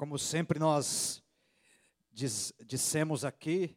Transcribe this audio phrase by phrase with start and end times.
[0.00, 1.22] Como sempre nós
[2.10, 3.76] diz, dissemos aqui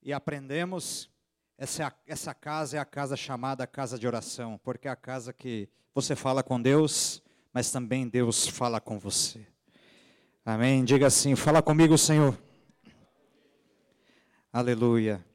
[0.00, 1.10] e aprendemos,
[1.58, 5.68] essa, essa casa é a casa chamada casa de oração, porque é a casa que
[5.92, 7.20] você fala com Deus,
[7.52, 9.44] mas também Deus fala com você.
[10.46, 10.84] Amém?
[10.84, 12.38] Diga assim: fala comigo, Senhor.
[14.52, 15.26] Aleluia.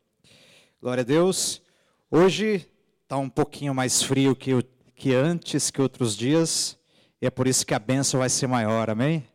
[0.82, 1.62] Glória a Deus.
[2.10, 2.66] Hoje
[3.04, 4.54] está um pouquinho mais frio que,
[4.96, 6.80] que antes, que outros dias,
[7.22, 8.90] e é por isso que a bênção vai ser maior.
[8.90, 9.28] Amém?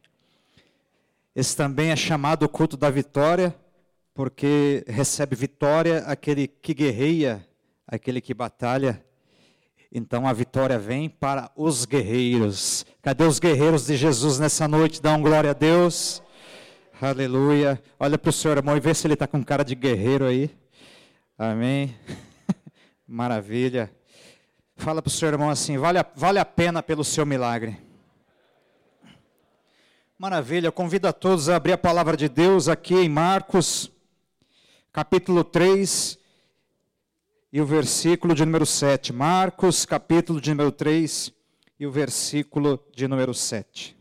[1.35, 3.55] Esse também é chamado o culto da vitória,
[4.13, 7.47] porque recebe vitória aquele que guerreia,
[7.87, 9.03] aquele que batalha.
[9.91, 12.85] Então a vitória vem para os guerreiros.
[13.01, 15.01] Cadê os guerreiros de Jesus nessa noite?
[15.07, 16.23] Um glória a Deus.
[17.01, 17.83] Aleluia.
[17.99, 20.51] Olha para o seu irmão e vê se ele está com cara de guerreiro aí.
[21.39, 21.97] Amém.
[23.09, 23.91] Maravilha.
[24.77, 27.77] Fala para o seu irmão assim: vale a, vale a pena pelo seu milagre.
[30.23, 33.91] Maravilha, convido a todos a abrir a palavra de Deus aqui em Marcos,
[34.93, 36.17] capítulo 3
[37.53, 39.13] e o versículo de número 7.
[39.13, 41.33] Marcos, capítulo de número 3
[41.77, 43.97] e o versículo de número 7.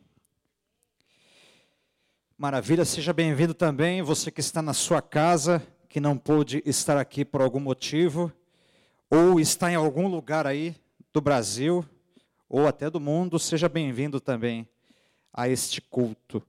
[2.37, 7.25] Maravilha, seja bem-vindo também, você que está na sua casa, que não pôde estar aqui
[7.25, 8.31] por algum motivo,
[9.09, 10.75] ou está em algum lugar aí
[11.11, 11.83] do Brasil,
[12.47, 14.67] ou até do mundo, seja bem-vindo também
[15.33, 16.43] a este culto.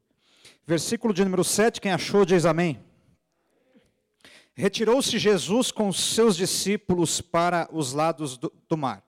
[0.66, 2.80] Versículo de número 7, quem achou diz amém.
[4.54, 9.02] Retirou-se Jesus com seus discípulos para os lados do, do mar.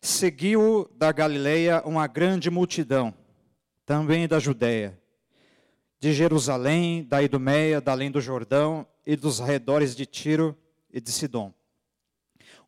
[0.00, 3.14] Seguiu da Galileia uma grande multidão,
[3.86, 5.00] também da Judéia,
[5.98, 10.56] de Jerusalém, da Idumeia, da além do Jordão e dos arredores de Tiro
[10.92, 11.52] e de Sidom.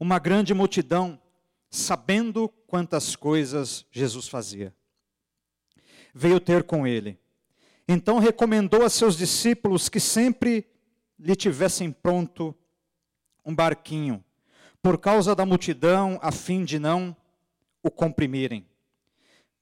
[0.00, 1.20] Uma grande multidão,
[1.70, 4.74] sabendo quantas coisas Jesus fazia
[6.16, 7.18] veio ter com ele.
[7.86, 10.66] Então recomendou a seus discípulos que sempre
[11.20, 12.54] lhe tivessem pronto
[13.44, 14.24] um barquinho,
[14.82, 17.14] por causa da multidão, a fim de não
[17.82, 18.66] o comprimirem.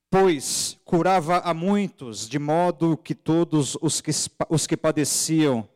[0.09, 4.11] Pois curava a muitos, de modo que todos os que,
[4.49, 5.67] os que padeciam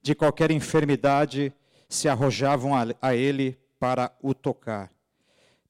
[0.00, 1.52] de qualquer enfermidade
[1.88, 4.92] se arrojavam a, a ele para o tocar.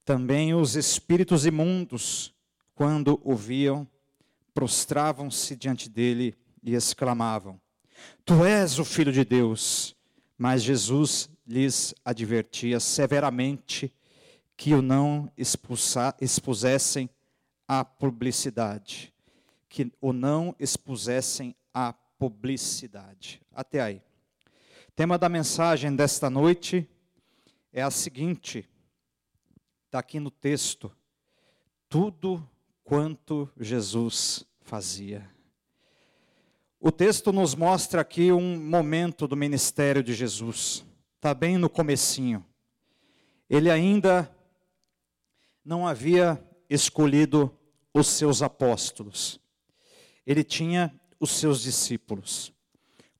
[0.05, 2.35] Também os espíritos imundos,
[2.75, 3.87] quando o viam,
[4.53, 7.59] prostravam-se diante dele e exclamavam:
[8.25, 9.95] Tu és o filho de Deus.
[10.41, 13.93] Mas Jesus lhes advertia severamente
[14.55, 17.09] que o não expusessem
[17.67, 19.13] à publicidade,
[19.67, 23.41] que o não expusessem à publicidade.
[23.53, 24.01] Até aí.
[24.87, 26.89] O tema da mensagem desta noite
[27.73, 28.65] é a seguinte,
[29.87, 30.89] está aqui no texto:
[31.89, 32.47] tudo
[32.89, 35.29] quanto Jesus fazia.
[36.79, 40.83] O texto nos mostra aqui um momento do ministério de Jesus.
[41.17, 42.43] Está bem no comecinho.
[43.47, 44.35] Ele ainda
[45.63, 47.55] não havia escolhido
[47.93, 49.39] os seus apóstolos.
[50.25, 52.51] Ele tinha os seus discípulos.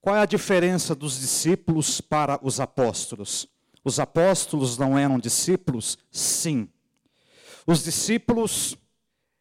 [0.02, 3.48] Qual é a diferença dos discípulos para os apóstolos?
[3.84, 5.96] Os apóstolos não eram discípulos?
[6.10, 6.68] Sim.
[7.68, 8.76] Os discípulos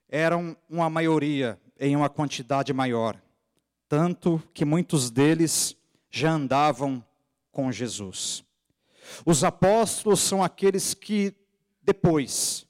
[0.08, 3.20] eram uma maioria, em uma quantidade maior,
[3.88, 5.76] tanto que muitos deles
[6.10, 7.04] já andavam
[7.52, 8.44] com Jesus.
[9.24, 11.34] Os apóstolos são aqueles que
[11.82, 12.66] depois,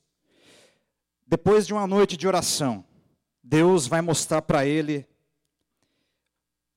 [1.26, 2.84] depois de uma noite de oração,
[3.42, 5.06] Deus vai mostrar para ele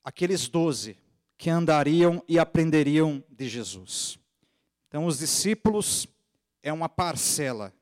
[0.02, 0.96] aqueles doze
[1.36, 4.18] que andariam e aprenderiam de Jesus.
[4.88, 6.06] Então, os discípulos
[6.62, 7.72] é uma parcela,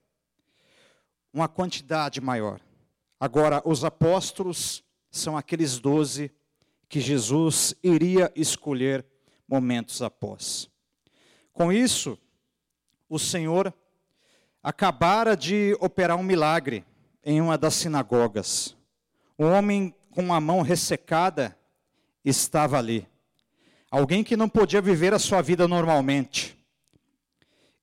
[1.33, 2.61] uma quantidade maior.
[3.21, 6.33] Agora, os apóstolos são aqueles doze
[6.89, 9.05] que Jesus iria escolher
[9.47, 10.71] momentos após.
[11.53, 12.19] Com isso,
[13.11, 13.75] o Senhor
[14.63, 16.83] acabara de operar um milagre
[17.23, 18.75] em uma das sinagogas.
[19.39, 21.55] Um homem com a mão ressecada
[22.25, 23.07] estava ali.
[23.91, 26.57] Alguém que não podia viver a sua vida normalmente.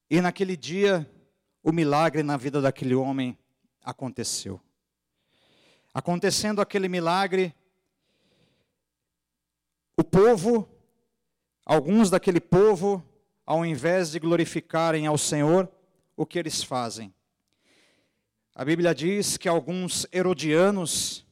[0.09, 1.07] E naquele dia,
[1.61, 3.37] o milagre na vida daquele homem
[3.83, 4.59] aconteceu.
[5.97, 7.55] Acontecendo aquele milagre,
[9.97, 10.69] o povo,
[11.65, 13.03] alguns daquele povo,
[13.43, 15.67] ao invés de glorificarem ao Senhor,
[16.15, 17.11] o que eles fazem?
[18.53, 21.25] A Bíblia diz que alguns herodianos,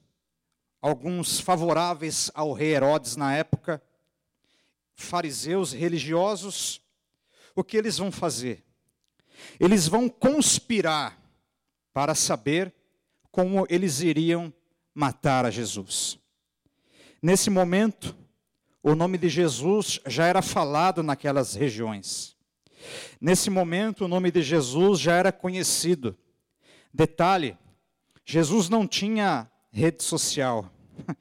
[0.81, 3.79] alguns favoráveis ao rei Herodes na época,
[4.95, 6.81] fariseus religiosos,
[7.53, 8.65] o que eles vão fazer?
[9.59, 11.21] Eles vão conspirar
[11.93, 12.73] para saber
[13.35, 14.53] como eles iriam
[14.93, 16.17] matar a Jesus.
[17.21, 18.15] Nesse momento,
[18.81, 22.37] o nome de Jesus já era falado naquelas regiões.
[23.19, 26.17] Nesse momento, o nome de Jesus já era conhecido.
[26.93, 27.57] Detalhe:
[28.25, 30.71] Jesus não tinha rede social,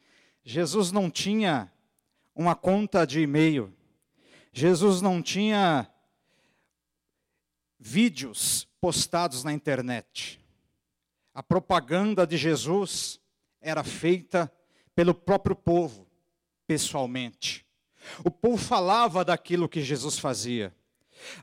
[0.44, 1.72] Jesus não tinha
[2.32, 3.74] uma conta de e-mail,
[4.52, 5.90] Jesus não tinha
[7.76, 10.43] vídeos postados na internet.
[11.34, 13.20] A propaganda de Jesus
[13.60, 14.52] era feita
[14.94, 16.06] pelo próprio povo,
[16.66, 17.66] pessoalmente.
[18.24, 20.72] O povo falava daquilo que Jesus fazia.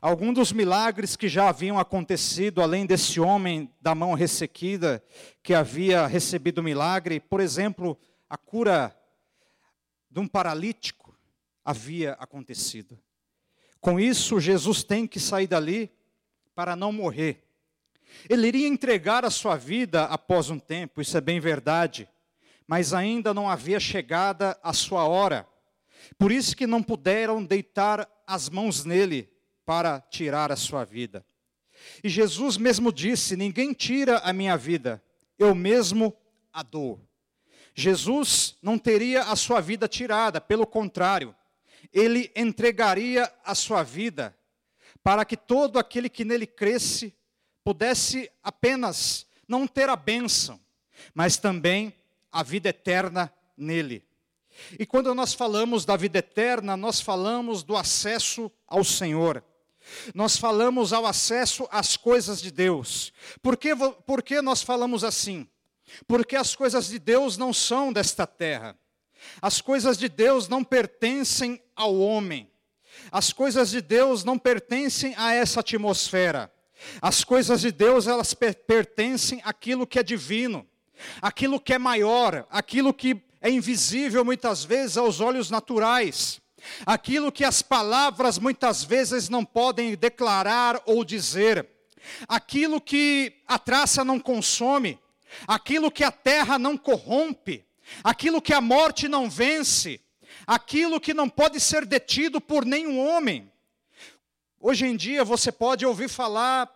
[0.00, 5.04] Alguns dos milagres que já haviam acontecido, além desse homem da mão ressequida,
[5.42, 7.98] que havia recebido o milagre, por exemplo,
[8.30, 8.96] a cura
[10.10, 11.14] de um paralítico
[11.64, 12.98] havia acontecido.
[13.80, 15.90] Com isso, Jesus tem que sair dali
[16.54, 17.44] para não morrer.
[18.28, 22.08] Ele iria entregar a sua vida após um tempo, isso é bem verdade,
[22.66, 25.46] mas ainda não havia chegada a sua hora.
[26.18, 29.30] Por isso que não puderam deitar as mãos nele
[29.64, 31.24] para tirar a sua vida.
[32.02, 35.02] E Jesus mesmo disse: Ninguém tira a minha vida,
[35.38, 36.16] eu mesmo
[36.52, 37.00] a dou.
[37.74, 41.34] Jesus não teria a sua vida tirada, pelo contrário,
[41.92, 44.36] ele entregaria a sua vida
[45.02, 47.14] para que todo aquele que nele cresce
[47.64, 50.60] pudesse apenas não ter a bênção,
[51.14, 51.94] mas também
[52.30, 54.04] a vida eterna nele.
[54.78, 59.42] E quando nós falamos da vida eterna, nós falamos do acesso ao Senhor.
[60.14, 63.12] Nós falamos ao acesso às coisas de Deus.
[63.42, 63.74] Por que,
[64.06, 65.48] por que nós falamos assim?
[66.06, 68.78] Porque as coisas de Deus não são desta terra.
[69.40, 72.50] As coisas de Deus não pertencem ao homem.
[73.10, 76.52] As coisas de Deus não pertencem a essa atmosfera.
[77.00, 80.66] As coisas de Deus, elas pertencem àquilo que é divino,
[81.20, 86.40] aquilo que é maior, aquilo que é invisível muitas vezes aos olhos naturais,
[86.86, 91.68] aquilo que as palavras muitas vezes não podem declarar ou dizer,
[92.28, 94.98] aquilo que a traça não consome,
[95.46, 97.64] aquilo que a terra não corrompe,
[98.02, 100.00] aquilo que a morte não vence,
[100.46, 103.51] aquilo que não pode ser detido por nenhum homem.
[104.64, 106.72] Hoje em dia você pode ouvir falar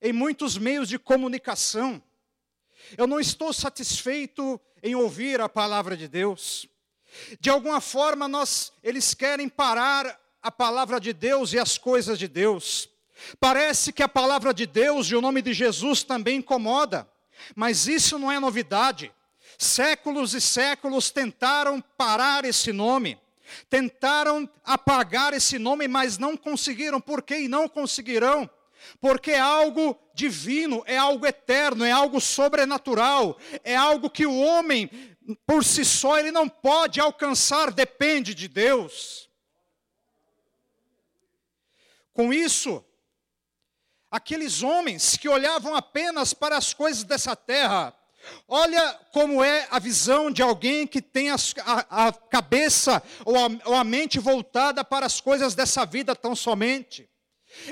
[0.00, 2.02] em muitos meios de comunicação.
[2.96, 6.66] Eu não estou satisfeito em ouvir a palavra de Deus.
[7.38, 12.26] De alguma forma nós eles querem parar a palavra de Deus e as coisas de
[12.26, 12.88] Deus.
[13.38, 17.06] Parece que a palavra de Deus e o nome de Jesus também incomoda,
[17.54, 19.12] mas isso não é novidade.
[19.58, 23.18] Séculos e séculos tentaram parar esse nome,
[23.68, 27.00] tentaram apagar esse nome, mas não conseguiram.
[27.00, 27.40] Por quê?
[27.40, 28.48] E não conseguirão.
[29.00, 34.90] Porque é algo divino, é algo eterno, é algo sobrenatural, é algo que o homem
[35.46, 39.28] por si só ele não pode alcançar, depende de Deus.
[42.12, 42.84] Com isso,
[44.10, 47.94] aqueles homens que olhavam apenas para as coisas dessa terra,
[48.46, 53.48] Olha como é a visão de alguém que tem a, a, a cabeça ou a,
[53.64, 57.08] ou a mente voltada para as coisas dessa vida tão somente.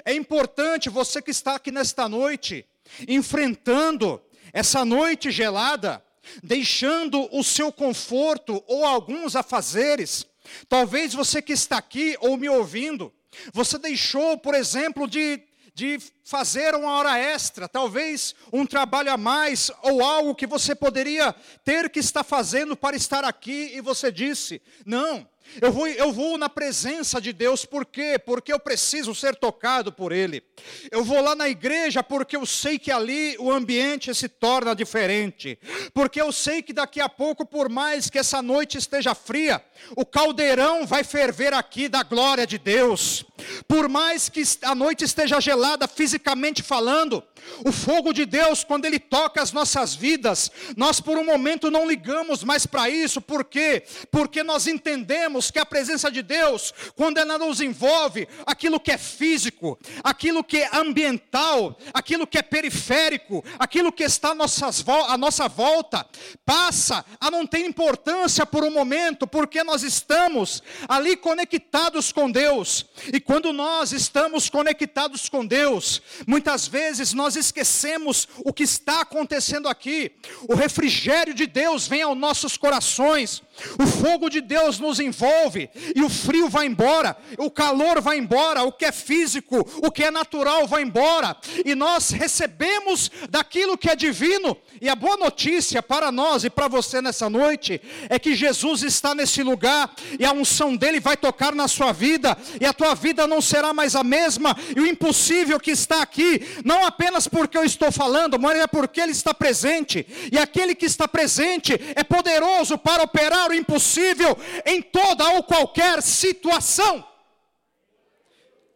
[0.04, 2.66] É importante você que está aqui nesta noite,
[3.06, 4.20] enfrentando
[4.52, 6.02] essa noite gelada,
[6.42, 10.26] deixando o seu conforto ou alguns afazeres.
[10.68, 13.12] Talvez você que está aqui ou me ouvindo,
[13.52, 15.40] você deixou, por exemplo, de
[15.78, 21.32] de fazer uma hora extra, talvez um trabalho a mais, ou algo que você poderia
[21.64, 25.24] ter que estar fazendo para estar aqui, e você disse: não,
[25.60, 28.18] eu vou, eu vou na presença de Deus, por quê?
[28.18, 30.42] Porque eu preciso ser tocado por Ele.
[30.90, 35.58] Eu vou lá na igreja porque eu sei que ali o ambiente se torna diferente.
[35.94, 39.62] Porque eu sei que daqui a pouco, por mais que essa noite esteja fria,
[39.96, 43.24] o caldeirão vai ferver aqui da glória de Deus.
[43.66, 47.22] Por mais que a noite esteja gelada fisicamente falando,
[47.64, 51.88] o fogo de Deus, quando Ele toca as nossas vidas, nós por um momento não
[51.88, 53.82] ligamos mais para isso, por quê?
[54.10, 58.98] Porque nós entendemos que a presença de Deus, quando ela nos envolve, aquilo que é
[58.98, 65.16] físico, aquilo que é ambiental, aquilo que é periférico, aquilo que está à, nossas, à
[65.16, 66.06] nossa volta,
[66.44, 72.86] passa a não ter importância por um momento, porque nós estamos ali conectados com Deus,
[73.12, 79.68] e quando nós estamos conectados com Deus, muitas vezes nós esquecemos o que está acontecendo
[79.68, 80.12] aqui.
[80.48, 83.42] O refrigério de Deus vem aos nossos corações,
[83.78, 88.62] O fogo de Deus nos envolve e o frio vai embora, o calor vai embora,
[88.62, 93.90] o que é físico, o que é natural vai embora, e nós recebemos daquilo que
[93.90, 94.56] é divino.
[94.80, 99.14] E a boa notícia para nós e para você nessa noite é que Jesus está
[99.14, 103.26] nesse lugar e a unção dele vai tocar na sua vida, e a tua vida
[103.26, 107.64] não será mais a mesma, e o impossível que está aqui, não apenas porque eu
[107.64, 112.78] estou falando, mas é porque ele está presente, e aquele que está presente é poderoso
[112.78, 117.06] para operar o impossível em toda ou qualquer situação.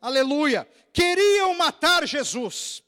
[0.00, 0.69] Aleluia.
[0.93, 2.83] Queriam matar Jesus.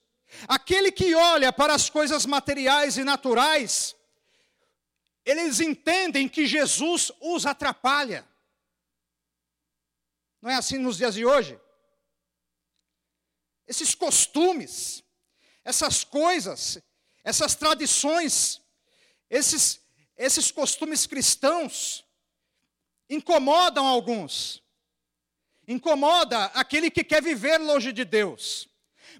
[0.49, 3.95] Aquele que olha para as coisas materiais e naturais,
[5.25, 8.29] eles entendem que Jesus os atrapalha.
[10.43, 11.59] Não é assim nos dias de hoje?
[13.67, 15.03] Esses costumes,
[15.65, 16.79] essas coisas,
[17.23, 18.61] essas tradições,
[19.31, 19.81] esses
[20.17, 22.05] esses costumes cristãos
[23.09, 24.63] incomodam alguns.
[25.67, 28.69] Incomoda aquele que quer viver longe de Deus.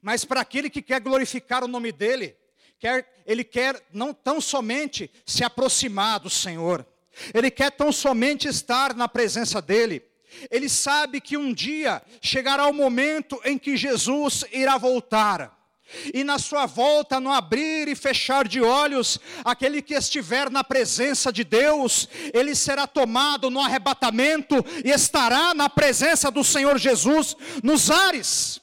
[0.03, 2.37] Mas para aquele que quer glorificar o nome dele,
[2.79, 6.87] quer, ele quer não tão somente se aproximar do Senhor,
[7.33, 10.03] ele quer tão somente estar na presença dele.
[10.51, 15.64] Ele sabe que um dia chegará o momento em que Jesus irá voltar.
[16.13, 21.33] E na sua volta, no abrir e fechar de olhos, aquele que estiver na presença
[21.33, 27.91] de Deus, ele será tomado no arrebatamento e estará na presença do Senhor Jesus nos
[27.91, 28.61] ares.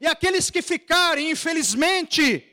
[0.00, 2.44] E aqueles que ficarem, infelizmente,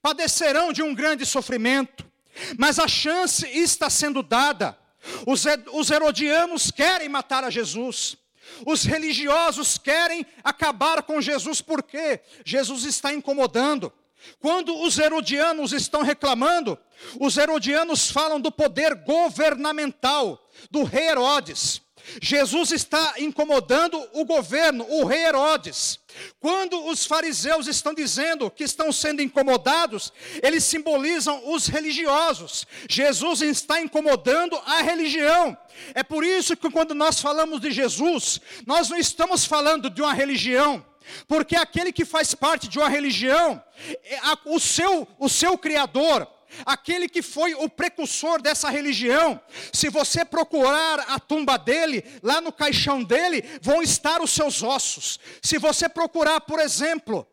[0.00, 2.10] padecerão de um grande sofrimento,
[2.58, 4.78] mas a chance está sendo dada.
[5.26, 8.16] Os herodianos querem matar a Jesus.
[8.66, 13.92] Os religiosos querem acabar com Jesus porque Jesus está incomodando.
[14.38, 16.78] Quando os herodianos estão reclamando,
[17.18, 21.81] os herodianos falam do poder governamental do rei Herodes.
[22.20, 26.00] Jesus está incomodando o governo, o rei Herodes.
[26.40, 32.66] Quando os fariseus estão dizendo que estão sendo incomodados, eles simbolizam os religiosos.
[32.88, 35.56] Jesus está incomodando a religião.
[35.94, 40.12] É por isso que quando nós falamos de Jesus, nós não estamos falando de uma
[40.12, 40.84] religião,
[41.26, 43.62] porque aquele que faz parte de uma religião,
[44.04, 46.28] é o seu, o seu criador,
[46.64, 49.40] aquele que foi o precursor dessa religião.
[49.72, 55.18] Se você procurar a tumba dele, lá no caixão dele, vão estar os seus ossos.
[55.40, 57.26] Se você procurar, por exemplo,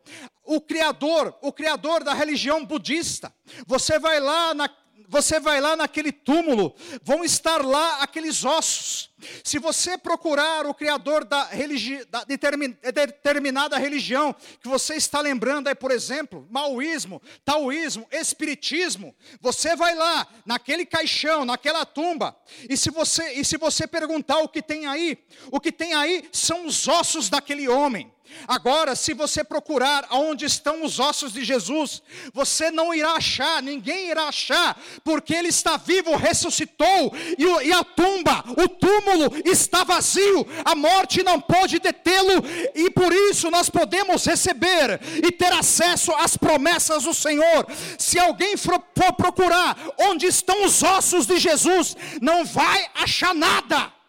[0.44, 3.32] o criador, o criador da religião budista,
[3.66, 4.68] você vai lá na,
[5.10, 9.10] você vai lá naquele túmulo, vão estar lá aqueles ossos.
[9.42, 15.66] Se você procurar o criador da, religi da determin determinada religião, que você está lembrando
[15.66, 22.34] aí, por exemplo, maoísmo, taoísmo, espiritismo, você vai lá naquele caixão, naquela tumba,
[22.68, 25.18] e se você e se você perguntar o que tem aí,
[25.50, 28.10] o que tem aí são os ossos daquele homem.
[28.46, 34.10] Agora, se você procurar onde estão os ossos de Jesus, você não irá achar, ninguém
[34.10, 40.74] irá achar, porque ele está vivo, ressuscitou, e, a tumba, o túmulo está vazio, a
[40.74, 42.42] morte não pode detê-lo,
[42.74, 47.66] e por isso nós podemos receber e ter acesso às promessas do Senhor.
[47.98, 48.78] Se alguém for
[49.16, 53.99] procurar onde estão os ossos de Jesus, não vai achar nada.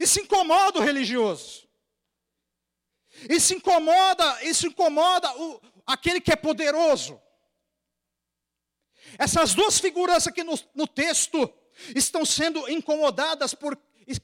[0.00, 1.68] Isso incomoda o religioso.
[3.28, 7.20] Isso incomoda, isso incomoda o, aquele que é poderoso.
[9.18, 11.52] Essas duas figuras aqui no, no texto
[11.94, 13.78] estão sendo incomodadas por,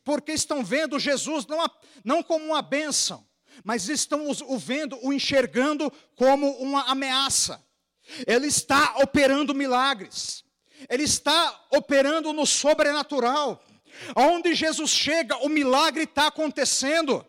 [0.04, 1.64] porque estão vendo Jesus não,
[2.04, 3.26] não como uma bênção,
[3.62, 7.64] mas estão o vendo, o enxergando como uma ameaça.
[8.26, 10.44] Ele está operando milagres,
[10.88, 13.62] ele está operando no sobrenatural.
[14.14, 17.24] Aonde Jesus chega, o milagre está acontecendo.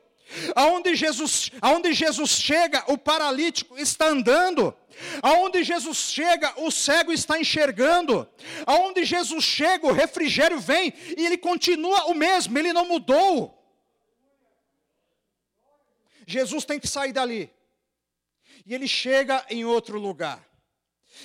[0.55, 4.75] Aonde Jesus, aonde Jesus chega, o paralítico está andando.
[5.21, 8.27] Aonde Jesus chega, o cego está enxergando.
[8.65, 13.53] Aonde Jesus chega, o refrigério vem e ele continua o mesmo, ele não mudou.
[16.25, 17.51] Jesus tem que sair dali.
[18.65, 20.43] E ele chega em outro lugar.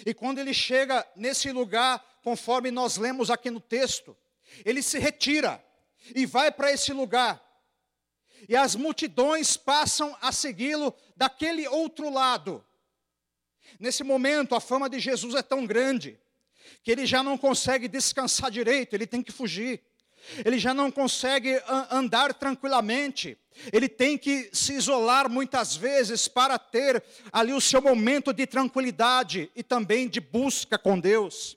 [0.05, 4.17] E quando ele chega nesse lugar, conforme nós lemos aqui no texto,
[4.65, 5.63] ele se retira
[6.15, 7.41] e vai para esse lugar.
[8.49, 12.65] E as multidões passam a segui-lo daquele outro lado.
[13.79, 16.19] Nesse momento, a fama de Jesus é tão grande
[16.83, 19.83] que ele já não consegue descansar direito, ele tem que fugir.
[20.45, 23.39] Ele já não consegue andar tranquilamente.
[23.73, 27.03] Ele tem que se isolar muitas vezes para ter
[27.33, 31.57] ali o seu momento de tranquilidade e também de busca com Deus.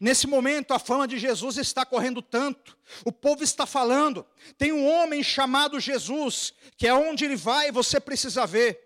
[0.00, 4.26] Nesse momento, a fama de Jesus está correndo tanto, o povo está falando.
[4.58, 8.78] Tem um homem chamado Jesus, que é onde ele vai, você precisa ver.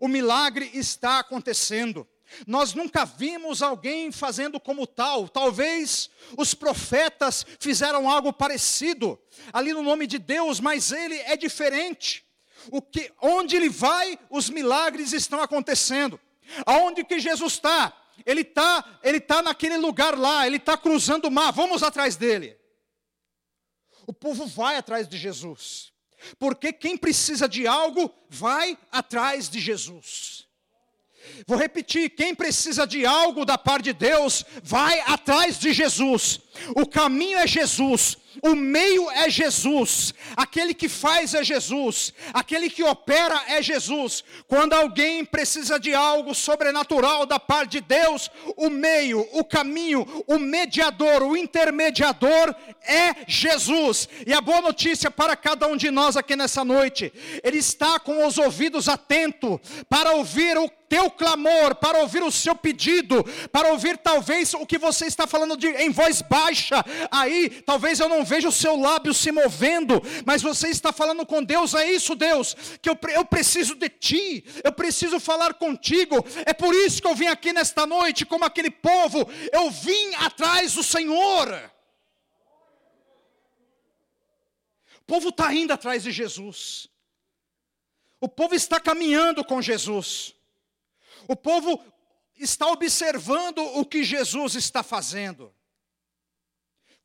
[0.00, 2.06] O milagre está acontecendo.
[2.46, 5.28] Nós nunca vimos alguém fazendo como tal.
[5.28, 9.18] Talvez os profetas fizeram algo parecido
[9.52, 12.24] ali no nome de Deus, mas ele é diferente.
[12.70, 16.20] O que, onde ele vai, os milagres estão acontecendo.
[16.66, 17.92] Aonde que Jesus está?
[18.24, 22.56] Ele está ele tá naquele lugar lá, ele está cruzando o mar, vamos atrás dele.
[24.06, 25.92] O povo vai atrás de Jesus,
[26.38, 30.48] porque quem precisa de algo, vai atrás de Jesus.
[31.46, 36.40] Vou repetir: quem precisa de algo da parte de Deus, vai atrás de Jesus.
[36.74, 42.82] O caminho é Jesus, o meio é Jesus, aquele que faz é Jesus, aquele que
[42.82, 44.22] opera é Jesus.
[44.46, 50.38] Quando alguém precisa de algo sobrenatural da parte de Deus, o meio, o caminho, o
[50.38, 54.08] mediador, o intermediador é Jesus.
[54.26, 58.26] E a boa notícia para cada um de nós aqui nessa noite, ele está com
[58.26, 59.58] os ouvidos atentos
[59.88, 64.76] para ouvir o teu clamor, para ouvir o seu pedido, para ouvir talvez o que
[64.76, 66.84] você está falando de, em voz baixa.
[67.12, 71.42] Aí, talvez eu não veja o seu lábio se movendo, mas você está falando com
[71.42, 71.74] Deus.
[71.74, 76.16] É isso, Deus, que eu, eu preciso de ti, eu preciso falar contigo.
[76.46, 80.74] É por isso que eu vim aqui nesta noite, como aquele povo, eu vim atrás
[80.74, 81.70] do Senhor.
[84.98, 86.88] O povo está indo atrás de Jesus.
[88.20, 90.34] O povo está caminhando com Jesus.
[91.26, 91.82] O povo
[92.36, 95.54] está observando o que Jesus está fazendo.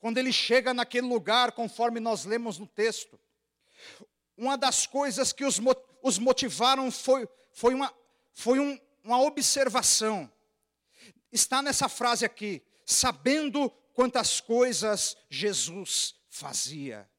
[0.05, 3.19] Quando ele chega naquele lugar, conforme nós lemos no texto,
[4.37, 5.59] uma das coisas que os,
[6.03, 7.91] os motivaram foi, foi, uma,
[8.31, 10.31] foi um, uma observação.
[11.31, 17.09] Está nessa frase aqui, sabendo quantas coisas Jesus fazia.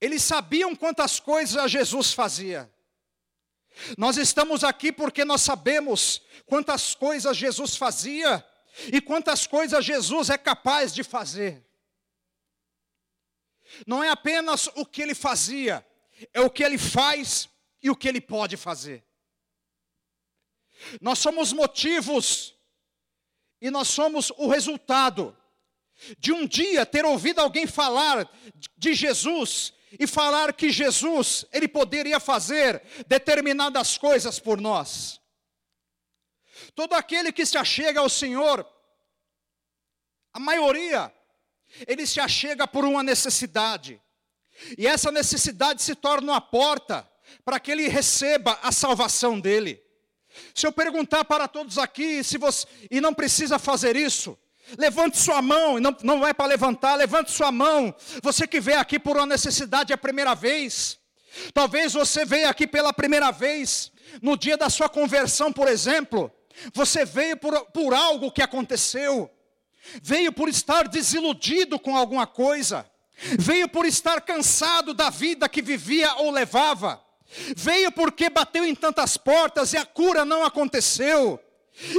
[0.00, 2.68] Eles sabiam quantas coisas Jesus fazia.
[3.96, 8.44] Nós estamos aqui porque nós sabemos quantas coisas Jesus fazia
[8.92, 11.64] e quantas coisas Jesus é capaz de fazer.
[13.86, 15.86] Não é apenas o que ele fazia,
[16.32, 17.48] é o que ele faz
[17.82, 19.04] e o que ele pode fazer.
[21.00, 22.54] Nós somos motivos
[23.60, 25.36] e nós somos o resultado
[26.18, 28.28] de um dia ter ouvido alguém falar
[28.76, 35.20] de Jesus e falar que Jesus, ele poderia fazer determinadas coisas por nós.
[36.74, 38.66] Todo aquele que se achega ao Senhor,
[40.32, 41.12] a maioria,
[41.86, 44.00] ele se achega por uma necessidade.
[44.76, 47.08] E essa necessidade se torna uma porta
[47.44, 49.82] para que ele receba a salvação dele.
[50.54, 54.38] Se eu perguntar para todos aqui, se você, e não precisa fazer isso,
[54.78, 57.94] Levante sua mão, não, não é para levantar, levante sua mão.
[58.22, 60.98] Você que veio aqui por uma necessidade a primeira vez.
[61.52, 66.30] Talvez você veio aqui pela primeira vez, no dia da sua conversão, por exemplo.
[66.74, 69.30] Você veio por, por algo que aconteceu.
[70.02, 72.88] Veio por estar desiludido com alguma coisa.
[73.38, 77.02] Veio por estar cansado da vida que vivia ou levava.
[77.56, 81.38] Veio porque bateu em tantas portas e a cura não aconteceu.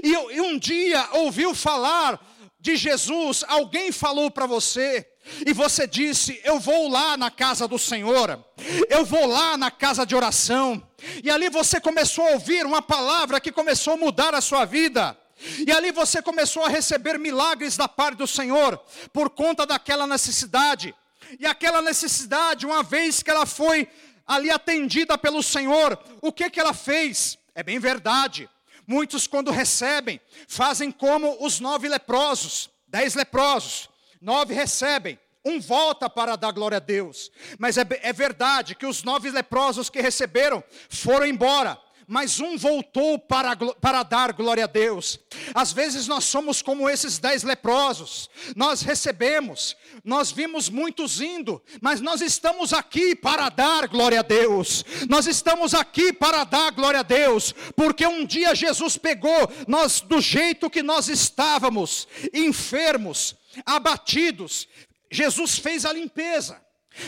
[0.03, 2.19] E, e um dia ouviu falar
[2.59, 5.07] de Jesus, alguém falou para você,
[5.45, 8.43] e você disse: Eu vou lá na casa do Senhor,
[8.89, 10.81] eu vou lá na casa de oração,
[11.23, 15.17] e ali você começou a ouvir uma palavra que começou a mudar a sua vida.
[15.65, 18.77] E ali você começou a receber milagres da parte do Senhor,
[19.11, 20.93] por conta daquela necessidade.
[21.39, 23.87] E aquela necessidade, uma vez que ela foi
[24.27, 27.37] ali atendida pelo Senhor, o que que ela fez?
[27.55, 28.49] É bem verdade.
[28.85, 36.35] Muitos, quando recebem, fazem como os nove leprosos, dez leprosos, nove recebem, um volta para
[36.35, 37.31] dar glória a Deus.
[37.57, 41.79] Mas é, é verdade que os nove leprosos que receberam foram embora
[42.11, 45.17] mas um voltou para, para dar glória a Deus.
[45.55, 52.01] Às vezes nós somos como esses dez leprosos, nós recebemos, nós vimos muitos indo, mas
[52.01, 57.03] nós estamos aqui para dar glória a Deus, nós estamos aqui para dar glória a
[57.03, 64.67] Deus, porque um dia Jesus pegou nós do jeito que nós estávamos, enfermos, abatidos,
[65.09, 66.61] Jesus fez a limpeza,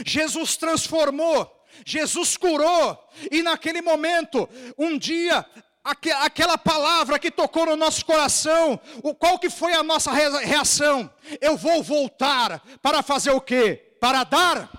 [0.06, 2.97] Jesus transformou, Jesus curou,
[3.31, 5.45] e naquele momento, um dia,
[5.83, 11.09] aquela palavra que tocou no nosso coração, o qual que foi a nossa reação?
[11.41, 13.95] Eu vou voltar para fazer o quê?
[13.99, 14.69] Para dar?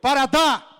[0.00, 0.71] Para dar.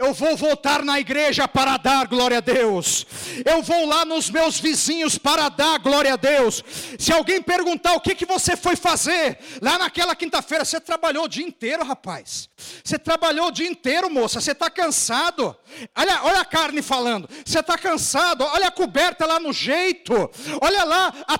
[0.00, 3.06] Eu vou voltar na igreja para dar glória a Deus.
[3.44, 6.64] Eu vou lá nos meus vizinhos para dar glória a Deus.
[6.98, 11.28] Se alguém perguntar o que, que você foi fazer lá naquela quinta-feira, você trabalhou o
[11.28, 12.48] dia inteiro, rapaz.
[12.82, 14.40] Você trabalhou o dia inteiro, moça.
[14.40, 15.54] Você está cansado.
[15.94, 17.28] Olha, olha a carne falando.
[17.44, 18.42] Você está cansado.
[18.42, 20.14] Olha a coberta lá no jeito.
[20.62, 21.38] Olha lá a,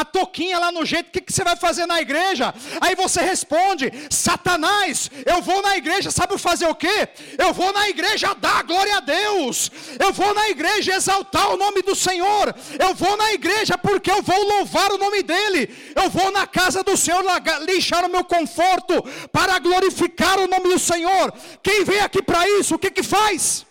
[0.00, 1.08] a toquinha lá no jeito.
[1.08, 2.54] O que, que você vai fazer na igreja?
[2.80, 6.12] Aí você responde: Satanás, eu vou na igreja.
[6.12, 7.08] Sabe fazer o quê?
[7.36, 11.56] Eu vou na igreja igreja dar glória a Deus, eu vou na igreja exaltar o
[11.56, 15.62] nome do Senhor, eu vou na igreja porque eu vou louvar o nome dEle,
[15.94, 17.24] eu vou na casa do Senhor
[17.62, 21.32] lixar o meu conforto para glorificar o nome do Senhor.
[21.62, 23.64] Quem vem aqui para isso, o que que faz?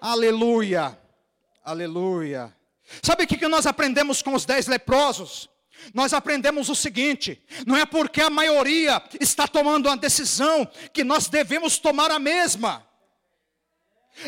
[0.00, 0.98] Aleluia,
[1.64, 2.54] aleluia.
[3.02, 5.51] Sabe o que nós aprendemos com os dez leprosos?
[5.92, 11.28] Nós aprendemos o seguinte: não é porque a maioria está tomando uma decisão que nós
[11.28, 12.86] devemos tomar a mesma.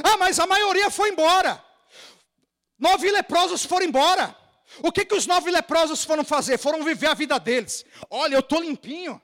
[0.03, 1.63] Ah, mas a maioria foi embora.
[2.79, 4.37] Nove leprosos foram embora.
[4.83, 6.59] O que, que os nove leprosos foram fazer?
[6.59, 7.85] Foram viver a vida deles.
[8.11, 9.21] Olha, eu estou limpinho.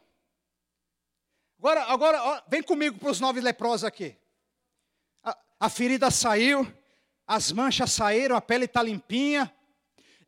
[1.59, 4.17] Agora, agora ó, vem comigo para os nove leprosos aqui.
[5.25, 6.71] A, a ferida saiu,
[7.27, 9.53] as manchas saíram, a pele está limpinha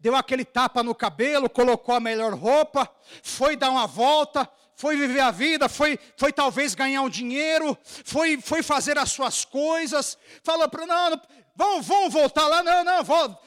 [0.02, 2.90] deu aquele tapa no cabelo, colocou a melhor roupa,
[3.22, 8.40] foi dar uma volta, foi viver a vida, foi, foi talvez ganhar um dinheiro, foi,
[8.40, 11.20] foi fazer as suas coisas, falou para não,
[11.54, 13.04] vão, vão voltar lá, não, não,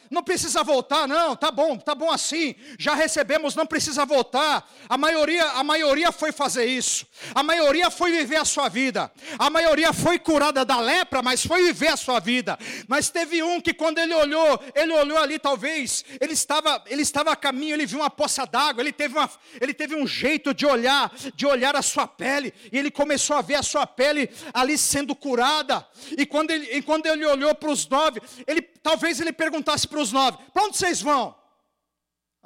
[0.09, 2.55] não precisa voltar, não, tá bom, tá bom assim.
[2.77, 4.69] Já recebemos, não precisa voltar.
[4.87, 7.05] A maioria, a maioria foi fazer isso.
[7.33, 9.11] A maioria foi viver a sua vida.
[9.39, 12.57] A maioria foi curada da lepra, mas foi viver a sua vida.
[12.87, 17.31] Mas teve um que quando ele olhou, ele olhou ali talvez, ele estava, ele estava
[17.31, 20.65] a caminho, ele viu uma poça d'água, ele teve uma, ele teve um jeito de
[20.65, 24.77] olhar, de olhar a sua pele, e ele começou a ver a sua pele ali
[24.77, 25.85] sendo curada.
[26.17, 29.99] E quando ele, e quando ele olhou para os nove, ele talvez ele perguntasse para
[29.99, 31.36] os nove: para onde vocês vão?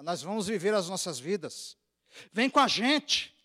[0.01, 1.77] Nós vamos viver as nossas vidas.
[2.31, 3.35] Vem com a gente.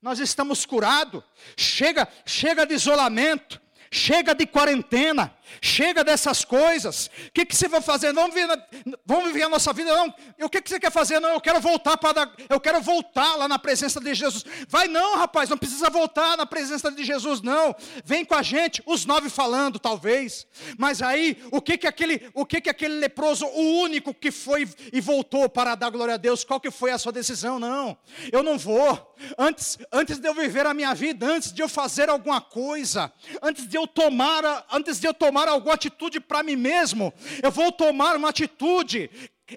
[0.00, 1.22] Nós estamos curados.
[1.56, 3.60] Chega, chega de isolamento.
[3.90, 7.10] Chega de quarentena, chega dessas coisas.
[7.28, 8.12] O que, que você vai fazer?
[8.12, 8.62] Vamos viver,
[9.04, 9.94] vamos viver a nossa vida?
[9.94, 10.14] Não.
[10.42, 11.20] o que, que você quer fazer?
[11.20, 14.44] Não, eu quero voltar para eu quero voltar lá na presença de Jesus.
[14.68, 17.74] Vai não, rapaz, não precisa voltar na presença de Jesus, não.
[18.04, 20.46] Vem com a gente, os nove falando, talvez.
[20.78, 24.68] Mas aí, o que que aquele, o que que aquele leproso, o único que foi
[24.92, 27.58] e voltou para dar glória a Deus, qual que foi a sua decisão?
[27.58, 27.96] Não,
[28.32, 29.14] eu não vou.
[29.38, 33.66] Antes, antes de eu viver a minha vida, antes de eu fazer alguma coisa, antes
[33.66, 38.16] de eu tomar, antes de eu tomar alguma atitude para mim mesmo, eu vou tomar
[38.16, 39.10] uma atitude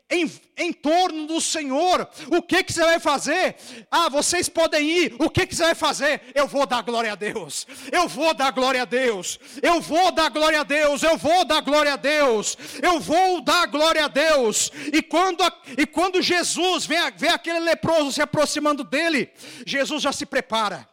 [0.10, 2.08] em, em torno do Senhor.
[2.30, 3.56] O que, que você vai fazer?
[3.90, 5.16] Ah, vocês podem ir.
[5.20, 6.22] O que, que você vai fazer?
[6.36, 7.66] Eu vou dar glória a Deus.
[7.92, 9.40] Eu vou dar glória a Deus.
[9.62, 11.04] Eu vou dar glória a Deus.
[11.04, 12.58] Eu vou dar glória a Deus.
[12.82, 14.72] Eu vou dar glória a Deus.
[14.92, 15.42] E quando,
[15.78, 19.32] e quando Jesus vê, vê aquele leproso se aproximando dele,
[19.66, 20.88] Jesus já se prepara.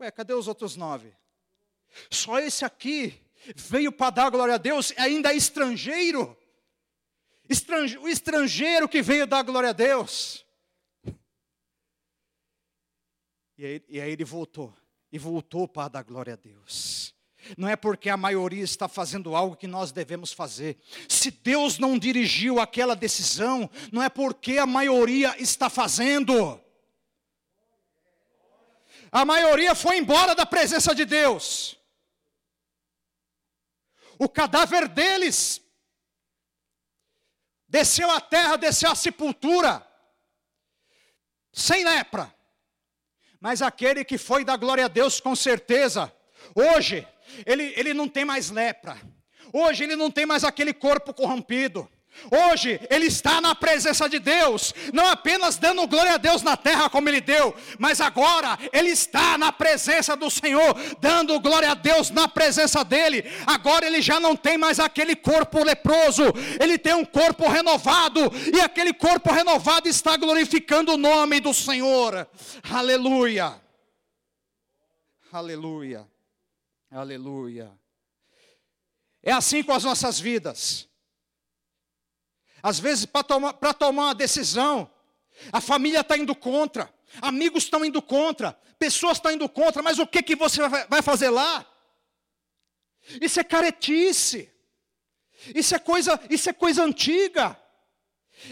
[0.00, 1.14] Ué, cadê os outros nove?
[2.10, 3.20] Só esse aqui
[3.56, 6.36] veio para dar glória a Deus, ainda é estrangeiro.
[7.48, 10.44] Estrange, o estrangeiro que veio dar glória a Deus.
[13.58, 14.74] E aí, e aí ele voltou,
[15.10, 17.14] e voltou para dar glória a Deus.
[17.56, 20.78] Não é porque a maioria está fazendo algo que nós devemos fazer.
[21.08, 26.60] Se Deus não dirigiu aquela decisão, não é porque a maioria está fazendo.
[29.10, 31.76] A maioria foi embora da presença de Deus.
[34.22, 35.60] O cadáver deles.
[37.66, 39.84] Desceu à terra, desceu à sepultura,
[41.52, 42.32] sem lepra.
[43.40, 46.14] Mas aquele que foi da glória a Deus, com certeza,
[46.54, 47.04] hoje,
[47.44, 48.96] ele, ele não tem mais lepra,
[49.52, 51.90] hoje ele não tem mais aquele corpo corrompido,
[52.30, 56.88] Hoje ele está na presença de Deus, não apenas dando glória a Deus na terra
[56.88, 62.10] como ele deu, mas agora ele está na presença do Senhor, dando glória a Deus
[62.10, 63.24] na presença dele.
[63.46, 66.22] Agora ele já não tem mais aquele corpo leproso,
[66.60, 68.20] ele tem um corpo renovado,
[68.54, 72.28] e aquele corpo renovado está glorificando o nome do Senhor.
[72.70, 73.60] Aleluia.
[75.32, 76.06] Aleluia.
[76.90, 77.72] Aleluia.
[79.22, 80.91] É assim com as nossas vidas.
[82.62, 84.90] Às vezes, para tomar, tomar uma decisão,
[85.52, 90.06] a família está indo contra, amigos estão indo contra, pessoas estão indo contra, mas o
[90.06, 91.66] que, que você vai fazer lá?
[93.20, 94.52] Isso é caretice,
[95.54, 97.58] isso é coisa, isso é coisa antiga.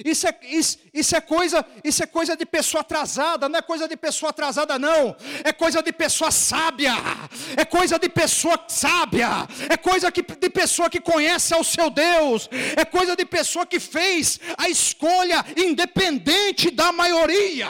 [0.04, 3.88] Isso é, isso, isso, é coisa, isso é coisa de pessoa atrasada, não é coisa
[3.88, 5.16] de pessoa atrasada, não.
[5.44, 6.94] É coisa de pessoa sábia.
[7.56, 9.28] É coisa de pessoa sábia.
[9.68, 12.48] É coisa que, de pessoa que conhece ao seu Deus.
[12.76, 17.68] É coisa de pessoa que fez a escolha independente da maioria.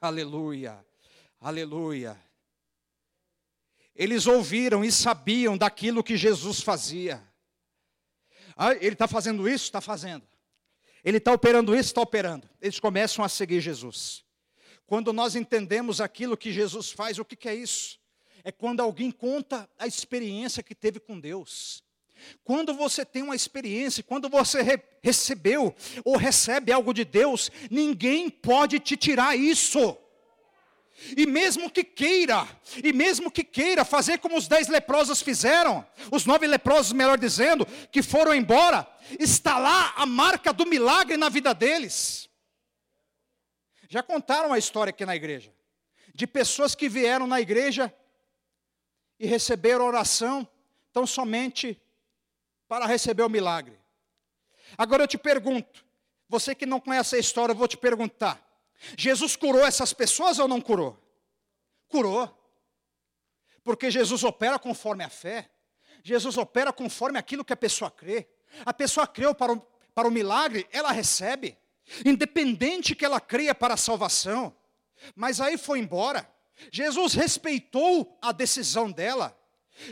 [0.00, 0.84] Aleluia,
[1.40, 2.16] aleluia.
[3.94, 7.25] Eles ouviram e sabiam daquilo que Jesus fazia.
[8.56, 9.66] Ah, ele está fazendo isso?
[9.66, 10.26] Está fazendo.
[11.04, 11.90] Ele está operando isso?
[11.90, 12.48] Está operando.
[12.60, 14.24] Eles começam a seguir Jesus.
[14.86, 17.98] Quando nós entendemos aquilo que Jesus faz, o que, que é isso?
[18.42, 21.84] É quando alguém conta a experiência que teve com Deus.
[22.42, 28.28] Quando você tem uma experiência, quando você re recebeu ou recebe algo de Deus, ninguém
[28.28, 29.96] pode te tirar isso.
[31.16, 32.48] E mesmo que queira,
[32.82, 37.66] e mesmo que queira fazer como os dez leprosos fizeram, os nove leprosos, melhor dizendo,
[37.92, 38.86] que foram embora,
[39.20, 42.30] está lá a marca do milagre na vida deles.
[43.88, 45.52] Já contaram a história aqui na igreja,
[46.14, 47.94] de pessoas que vieram na igreja
[49.18, 50.48] e receberam oração,
[50.92, 51.80] tão somente
[52.66, 53.78] para receber o milagre.
[54.76, 55.84] Agora eu te pergunto,
[56.28, 58.45] você que não conhece a história, eu vou te perguntar:
[58.96, 60.98] Jesus curou essas pessoas ou não curou?
[61.88, 62.32] Curou.
[63.64, 65.50] Porque Jesus opera conforme a fé.
[66.02, 68.28] Jesus opera conforme aquilo que a pessoa crê.
[68.64, 69.60] A pessoa creu para o,
[69.94, 71.58] para o milagre, ela recebe.
[72.04, 74.54] Independente que ela creia para a salvação.
[75.14, 76.28] Mas aí foi embora.
[76.70, 79.36] Jesus respeitou a decisão dela.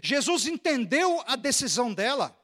[0.02, 2.36] Jesus entendeu a decisão dela.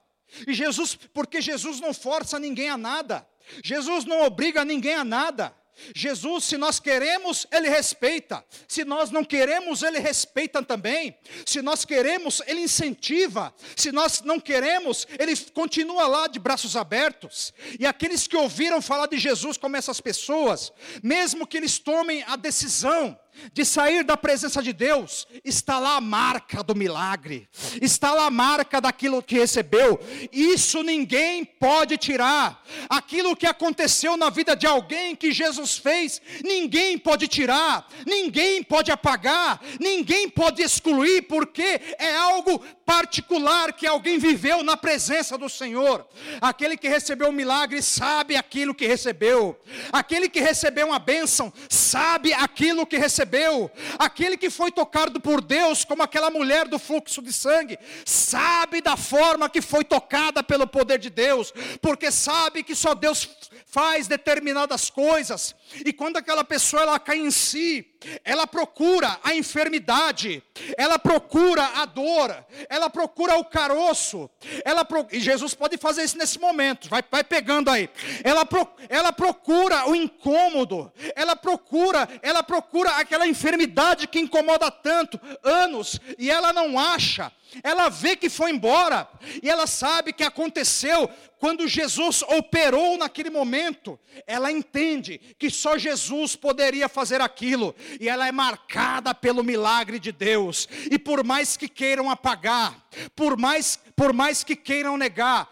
[0.47, 3.27] E Jesus, porque Jesus não força ninguém a nada.
[3.65, 5.55] Jesus não obriga ninguém a nada.
[5.95, 8.45] Jesus, se nós queremos, Ele respeita.
[8.69, 11.17] Se nós não queremos, Ele respeita também.
[11.47, 13.55] Se nós queremos, Ele incentiva.
[13.77, 17.53] Se nós não queremos, Ele continua lá de braços abertos.
[17.79, 22.37] E aqueles que ouviram falar de Jesus, como essas pessoas, mesmo que eles tomem a
[22.37, 23.19] decisão
[23.53, 27.49] de sair da presença de Deus, está lá a marca do milagre,
[27.81, 30.01] está lá a marca daquilo que recebeu.
[30.33, 32.63] Isso ninguém pode tirar.
[32.89, 38.91] Aquilo que aconteceu na vida de alguém que Jesus fez, ninguém pode tirar, ninguém pode
[38.91, 46.05] apagar, ninguém pode excluir, porque é algo particular que alguém viveu na presença do Senhor.
[46.41, 49.57] Aquele que recebeu o milagre sabe aquilo que recebeu.
[49.93, 55.85] Aquele que recebeu uma bênção sabe aquilo que recebeu, aquele que foi tocado por Deus,
[55.85, 60.99] como aquela mulher do fluxo de sangue, sabe da forma que foi tocada pelo poder
[60.99, 63.29] de Deus, porque sabe que só Deus
[63.67, 65.55] faz determinadas coisas,
[65.87, 67.87] e quando aquela pessoa ela cai em si,
[68.25, 70.43] ela procura a enfermidade,
[70.77, 74.31] ela procura a dor, ela procura o caroço,
[74.65, 75.07] ela pro...
[75.13, 77.89] e Jesus pode fazer isso nesse momento, vai, vai pegando aí,
[78.25, 78.67] ela, pro...
[78.89, 86.31] ela procura o incômodo, ela procura, ela procura aquela enfermidade que incomoda tanto, anos, e
[86.31, 87.31] ela não acha,
[87.63, 89.09] ela vê que foi embora,
[89.43, 96.37] e ela sabe que aconteceu quando Jesus operou naquele momento, ela entende que só Jesus
[96.37, 100.69] poderia fazer aquilo, e ela é marcada pelo milagre de Deus.
[100.91, 102.87] E por mais que queiram apagar,
[103.17, 105.51] por mais, por mais que queiram negar,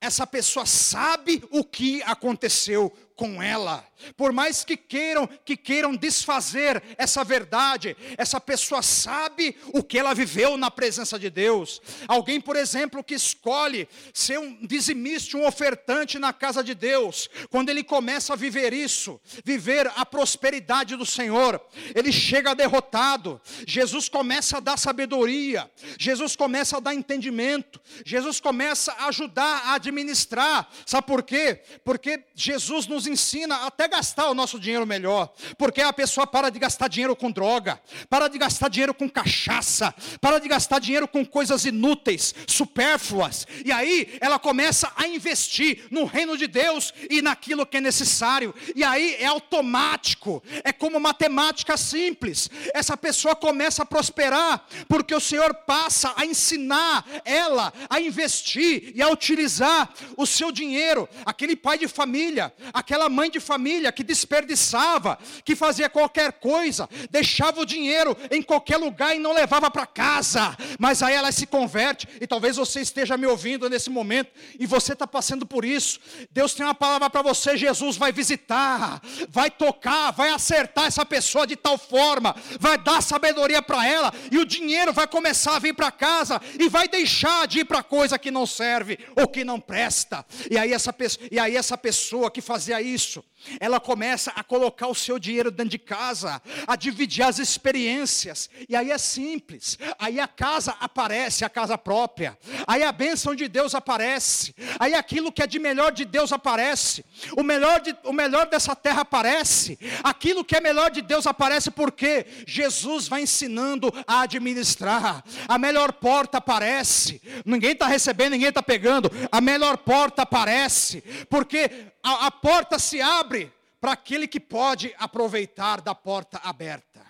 [0.00, 3.84] essa pessoa sabe o que aconteceu com ela.
[4.16, 10.14] Por mais que queiram, que queiram desfazer essa verdade, essa pessoa sabe o que ela
[10.14, 11.80] viveu na presença de Deus.
[12.08, 17.68] Alguém, por exemplo, que escolhe ser um dizimista, um ofertante na casa de Deus, quando
[17.68, 21.60] ele começa a viver isso, viver a prosperidade do Senhor,
[21.94, 23.40] ele chega derrotado.
[23.66, 29.74] Jesus começa a dar sabedoria, Jesus começa a dar entendimento, Jesus começa a ajudar a
[29.74, 30.68] administrar.
[30.84, 31.62] Sabe por quê?
[31.84, 36.58] Porque Jesus nos ensina até gastar o nosso dinheiro melhor, porque a pessoa para de
[36.58, 41.24] gastar dinheiro com droga, para de gastar dinheiro com cachaça, para de gastar dinheiro com
[41.24, 47.66] coisas inúteis, supérfluas, e aí ela começa a investir no reino de Deus e naquilo
[47.66, 53.86] que é necessário, e aí é automático, é como matemática simples, essa pessoa começa a
[53.86, 60.52] prosperar, porque o Senhor passa a ensinar ela a investir e a utilizar o seu
[60.52, 66.34] dinheiro, aquele pai de família, aquela aquela mãe de família que desperdiçava, que fazia qualquer
[66.34, 70.56] coisa, deixava o dinheiro em qualquer lugar e não levava para casa.
[70.78, 74.92] Mas aí ela se converte, e talvez você esteja me ouvindo nesse momento, e você
[74.92, 75.98] está passando por isso.
[76.30, 81.46] Deus tem uma palavra para você: Jesus vai visitar, vai tocar, vai acertar essa pessoa
[81.46, 85.74] de tal forma, vai dar sabedoria para ela, e o dinheiro vai começar a vir
[85.74, 89.58] para casa, e vai deixar de ir para coisa que não serve ou que não
[89.58, 90.24] presta.
[90.48, 90.94] E aí essa
[91.30, 93.24] e aí essa pessoa que fazia isso,
[93.60, 98.74] ela começa a colocar o seu dinheiro dentro de casa, a dividir as experiências, e
[98.76, 103.74] aí é simples, aí a casa aparece, a casa própria, aí a bênção de Deus
[103.74, 107.04] aparece, aí aquilo que é de melhor de Deus aparece,
[107.36, 111.70] o melhor, de, o melhor dessa terra aparece, aquilo que é melhor de Deus aparece,
[111.70, 118.62] porque Jesus vai ensinando a administrar, a melhor porta aparece, ninguém está recebendo, ninguém está
[118.62, 124.94] pegando, a melhor porta aparece, porque a, a porta se abre para aquele que pode
[124.98, 127.04] aproveitar da porta aberta.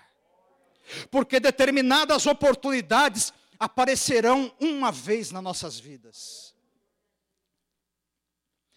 [1.11, 6.55] Porque determinadas oportunidades aparecerão uma vez nas nossas vidas.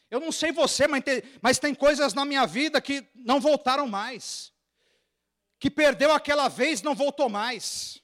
[0.09, 3.87] Eu não sei você, mas tem, mas tem coisas na minha vida que não voltaram
[3.87, 4.51] mais.
[5.59, 8.01] Que perdeu aquela vez, não voltou mais.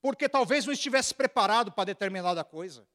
[0.00, 2.86] Porque talvez não estivesse preparado para determinada coisa.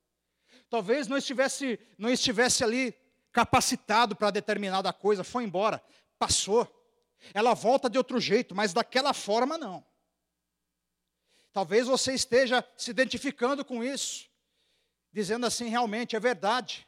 [0.70, 2.96] Talvez não estivesse, não estivesse ali
[3.34, 5.84] capacitado para determinada coisa, foi embora,
[6.18, 6.66] passou.
[7.34, 9.84] Ela volta de outro jeito, mas daquela forma não.
[11.52, 14.30] Talvez você esteja se identificando com isso,
[15.12, 16.88] dizendo assim: realmente é verdade,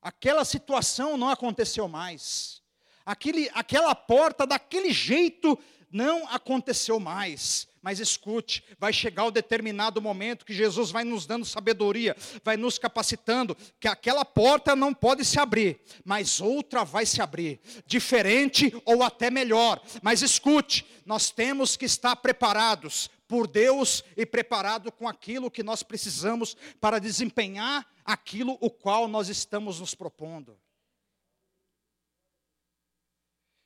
[0.00, 2.60] aquela situação não aconteceu mais,
[3.04, 5.58] Aquele, aquela porta daquele jeito
[5.90, 7.66] não aconteceu mais.
[7.82, 12.14] Mas escute, vai chegar o determinado momento que Jesus vai nos dando sabedoria,
[12.44, 17.58] vai nos capacitando, que aquela porta não pode se abrir, mas outra vai se abrir,
[17.86, 19.80] diferente ou até melhor.
[20.02, 25.82] Mas escute, nós temos que estar preparados por Deus e preparado com aquilo que nós
[25.82, 30.58] precisamos para desempenhar aquilo o qual nós estamos nos propondo.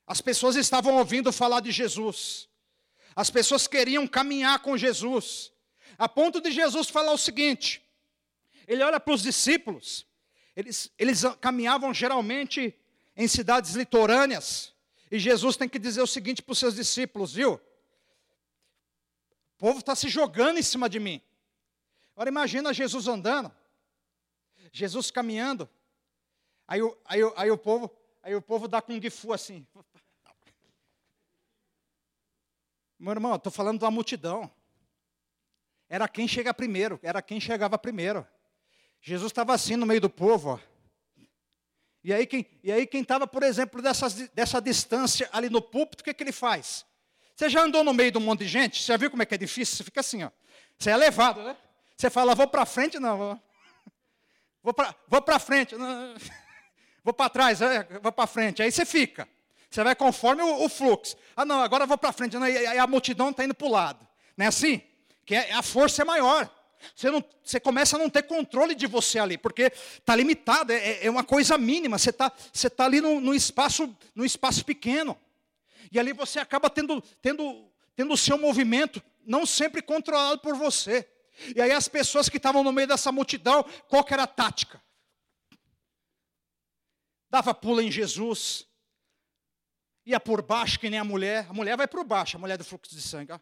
[0.07, 2.48] As pessoas estavam ouvindo falar de Jesus.
[3.14, 5.53] As pessoas queriam caminhar com Jesus.
[5.96, 7.83] A ponto de Jesus falar o seguinte:
[8.66, 10.07] ele olha para os discípulos,
[10.57, 12.74] eles, eles caminhavam geralmente
[13.16, 14.72] em cidades litorâneas,
[15.11, 17.55] e Jesus tem que dizer o seguinte para os seus discípulos, viu?
[19.55, 21.22] O povo está se jogando em cima de mim.
[22.14, 23.53] Agora imagina Jesus andando,
[24.72, 25.68] Jesus caminhando,
[26.66, 27.90] aí, aí, aí, o, povo,
[28.22, 29.66] aí o povo dá com um gifu assim.
[32.98, 34.50] Meu irmão, estou falando da multidão.
[35.88, 38.26] Era quem chega primeiro, era quem chegava primeiro.
[39.00, 40.50] Jesus estava assim no meio do povo.
[40.50, 40.59] Ó.
[42.02, 46.02] E aí quem e aí quem estava, por exemplo, dessa, dessa distância ali no púlpito,
[46.02, 46.87] o que, que ele faz?
[47.35, 48.80] Você já andou no meio de um monte de gente?
[48.80, 49.76] Você já viu como é que é difícil?
[49.76, 50.30] Você fica assim, ó.
[50.78, 51.57] Você é levado, né?
[51.96, 53.18] Você fala, vou para frente, não.
[53.18, 53.40] Vou,
[54.62, 56.14] vou para vou frente, não,
[57.04, 58.62] vou para trás, é, vou para frente.
[58.62, 59.28] Aí você fica.
[59.74, 61.16] Você vai conforme o, o fluxo.
[61.34, 62.38] Ah, não, agora eu vou para frente.
[62.38, 64.06] Não, e, a multidão está indo para o lado.
[64.37, 64.80] Não é assim?
[65.26, 66.48] Que é, a força é maior.
[66.94, 71.04] Você, não, você começa a não ter controle de você ali, porque está limitado, é,
[71.04, 71.98] é, uma coisa mínima.
[71.98, 75.18] Você está você tá ali no, no, espaço, no espaço pequeno.
[75.90, 81.04] E ali você acaba tendo, tendo, tendo o seu movimento não sempre controlado por você.
[81.52, 84.80] E aí as pessoas que estavam no meio dessa multidão, qual era a tática?
[87.28, 88.68] Dava pula em Jesus,
[90.04, 91.46] ia por baixo que nem a mulher.
[91.48, 93.32] A mulher vai por baixo, a mulher do fluxo de sangue.
[93.32, 93.38] Ó.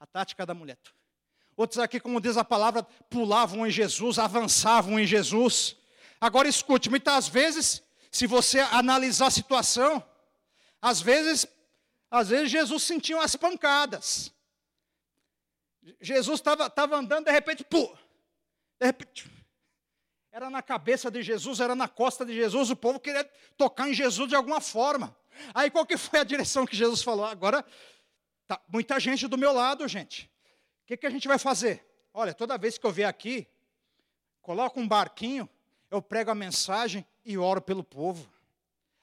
[0.00, 0.78] A tática da mulher.
[1.56, 5.76] Outros aqui, como diz a palavra, pulavam em Jesus, avançavam em Jesus.
[6.20, 10.04] Agora escute, muitas vezes, se você analisar a situação,
[10.82, 11.46] às vezes,
[12.10, 14.32] às vezes Jesus sentia umas pancadas.
[16.00, 17.96] Jesus estava andando, de repente, pô,
[18.78, 19.30] de repente,
[20.36, 23.24] era na cabeça de Jesus, era na costa de Jesus, o povo queria
[23.56, 25.16] tocar em Jesus de alguma forma.
[25.54, 27.24] Aí qual que foi a direção que Jesus falou?
[27.24, 27.64] Agora,
[28.46, 30.30] tá muita gente do meu lado, gente.
[30.82, 31.82] O que, que a gente vai fazer?
[32.12, 33.48] Olha, toda vez que eu vier aqui,
[34.42, 35.48] coloco um barquinho,
[35.90, 38.30] eu prego a mensagem e oro pelo povo.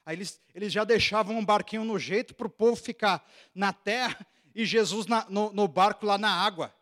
[0.06, 4.24] Aí eles, eles já deixavam um barquinho no jeito para o povo ficar na terra
[4.54, 6.72] e Jesus na, no, no barco lá na água.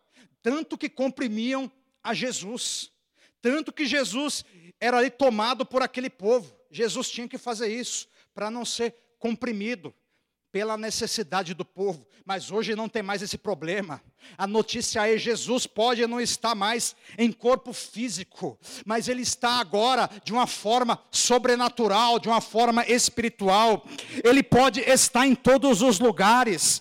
[0.42, 1.72] Tanto que comprimiam
[2.04, 2.92] a Jesus.
[3.42, 4.44] Tanto que Jesus
[4.81, 6.57] era ali tomado por aquele povo.
[6.70, 9.94] Jesus tinha que fazer isso para não ser comprimido
[10.50, 12.07] pela necessidade do povo.
[12.24, 14.02] Mas hoje não tem mais esse problema.
[14.37, 20.08] A notícia é: Jesus pode não estar mais em corpo físico, mas ele está agora
[20.24, 23.85] de uma forma sobrenatural, de uma forma espiritual.
[24.24, 26.80] Ele pode estar em todos os lugares,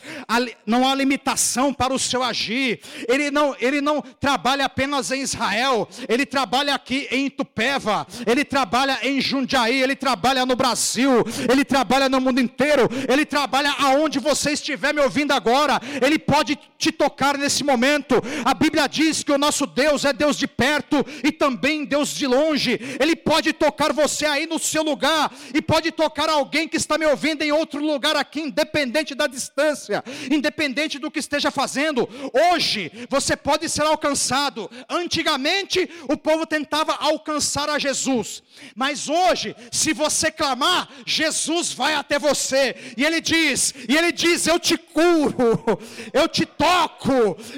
[0.65, 2.82] não há limitação para o seu agir.
[3.08, 8.99] Ele não, ele não trabalha apenas em Israel, ele trabalha aqui em Tupéva, ele trabalha
[9.03, 14.51] em Jundiaí, ele trabalha no Brasil, ele trabalha no mundo inteiro, ele trabalha aonde você
[14.51, 18.15] estiver me ouvindo agora, ele pode te tocar nesse momento.
[18.45, 22.27] A Bíblia diz que o nosso Deus é Deus de perto e também Deus de
[22.27, 22.79] longe.
[22.99, 27.05] Ele pode tocar você aí no seu lugar e pode tocar alguém que está me
[27.05, 32.07] ouvindo em outro lugar aqui, independente da distância, independente do que esteja fazendo.
[32.34, 34.69] Hoje você pode ser alcançado.
[34.89, 38.43] Antigamente o povo tentava alcançar a Jesus,
[38.75, 42.75] mas hoje, se você clamar, Jesus vai até você.
[42.97, 45.79] E ele diz, e ele diz: "Eu te curo,
[46.13, 47.11] eu te toco,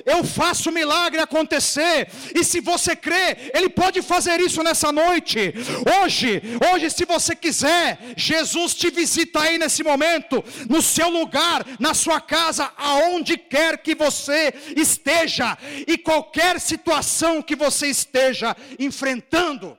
[0.06, 2.10] eu faço o milagre acontecer.
[2.36, 5.54] E se você crê, Ele pode fazer isso nessa noite.
[6.02, 6.42] Hoje,
[6.72, 12.20] hoje, se você quiser, Jesus te visita aí nesse momento, no seu lugar, na sua
[12.20, 15.58] casa, aonde quer que você esteja,
[15.88, 19.78] e qualquer situação que você esteja enfrentando.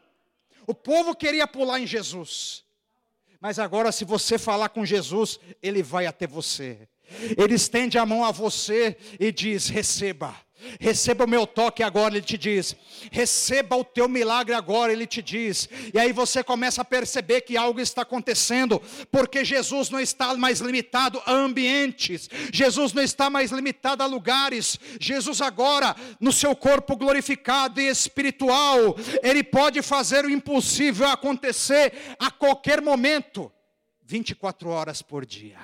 [0.66, 2.64] O povo queria pular em Jesus.
[3.40, 6.88] Mas agora, se você falar com Jesus, ele vai até você.
[7.36, 10.34] Ele estende a mão a você e diz: receba.
[10.80, 12.76] Receba o meu toque agora, ele te diz.
[13.10, 15.68] Receba o teu milagre agora, ele te diz.
[15.92, 20.60] E aí você começa a perceber que algo está acontecendo, porque Jesus não está mais
[20.60, 24.78] limitado a ambientes, Jesus não está mais limitado a lugares.
[25.00, 32.30] Jesus agora, no seu corpo glorificado e espiritual, ele pode fazer o impossível acontecer a
[32.30, 33.52] qualquer momento,
[34.02, 35.58] 24 horas por dia.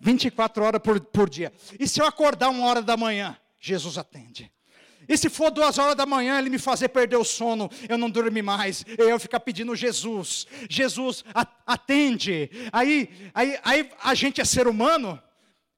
[0.00, 1.52] 24 horas por, por dia.
[1.78, 4.50] E se eu acordar uma hora da manhã, Jesus atende.
[5.08, 8.08] E se for duas horas da manhã, ele me fazer perder o sono, eu não
[8.08, 11.24] dormir mais, eu ficar pedindo Jesus, Jesus
[11.66, 12.50] atende.
[12.72, 15.20] Aí, aí, aí a gente é ser humano,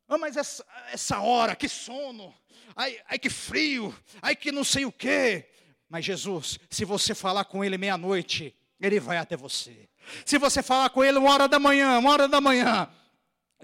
[0.09, 2.35] oh, mas essa, essa hora, que sono,
[2.77, 5.49] ai, ai que frio, ai que não sei o quê.
[5.89, 9.89] Mas Jesus, se você falar com ele meia-noite, ele vai até você.
[10.25, 12.89] Se você falar com ele uma hora da manhã, uma hora da manhã,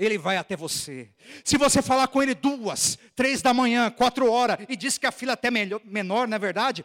[0.00, 1.10] ele vai até você.
[1.44, 5.12] Se você falar com ele duas, três da manhã, quatro horas, e diz que a
[5.12, 6.84] fila é até melhor, menor, não é verdade?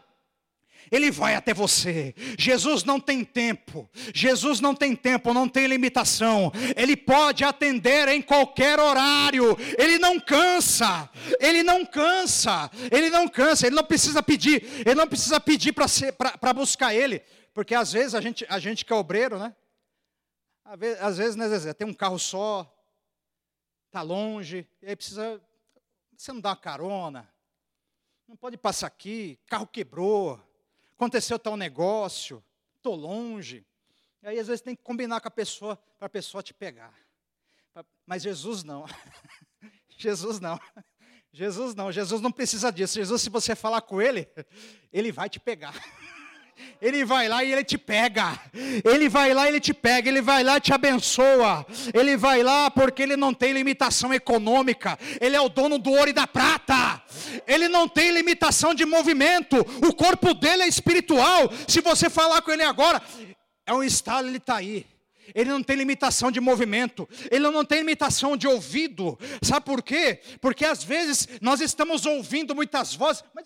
[0.92, 2.14] Ele vai até você.
[2.38, 3.90] Jesus não tem tempo.
[4.14, 6.52] Jesus não tem tempo, não tem limitação.
[6.76, 9.56] Ele pode atender em qualquer horário.
[9.78, 11.10] Ele não cansa.
[11.40, 12.70] Ele não cansa.
[12.92, 13.66] Ele não cansa.
[13.66, 14.62] Ele não precisa pedir.
[14.86, 17.20] Ele não precisa pedir para buscar ele.
[17.52, 19.52] Porque às vezes a gente, a gente que é obreiro, né?
[21.00, 22.75] Às vezes, né, Zezé, tem um carro só,
[23.96, 25.40] está longe, e aí precisa.
[26.14, 27.26] Você não dá uma carona,
[28.28, 30.38] não pode passar aqui, carro quebrou,
[30.94, 32.44] aconteceu tal negócio,
[32.76, 33.66] estou longe.
[34.22, 36.92] E aí às vezes tem que combinar com a pessoa para a pessoa te pegar.
[38.04, 38.84] Mas Jesus não.
[39.96, 40.60] Jesus não.
[41.32, 41.90] Jesus não.
[41.90, 42.94] Jesus não precisa disso.
[42.94, 44.28] Jesus, se você falar com ele,
[44.92, 45.74] ele vai te pegar.
[46.80, 48.38] Ele vai lá e ele te pega.
[48.84, 50.08] Ele vai lá e ele te pega.
[50.08, 51.66] Ele vai lá e te abençoa.
[51.92, 54.98] Ele vai lá porque ele não tem limitação econômica.
[55.20, 57.02] Ele é o dono do ouro e da prata.
[57.46, 59.56] Ele não tem limitação de movimento.
[59.86, 61.50] O corpo dele é espiritual.
[61.66, 63.02] Se você falar com ele agora,
[63.66, 64.86] é um estalo, ele está aí.
[65.34, 69.18] Ele não tem limitação de movimento, ele não tem limitação de ouvido.
[69.42, 70.20] Sabe por quê?
[70.40, 73.44] Porque às vezes nós estamos ouvindo muitas vozes, mas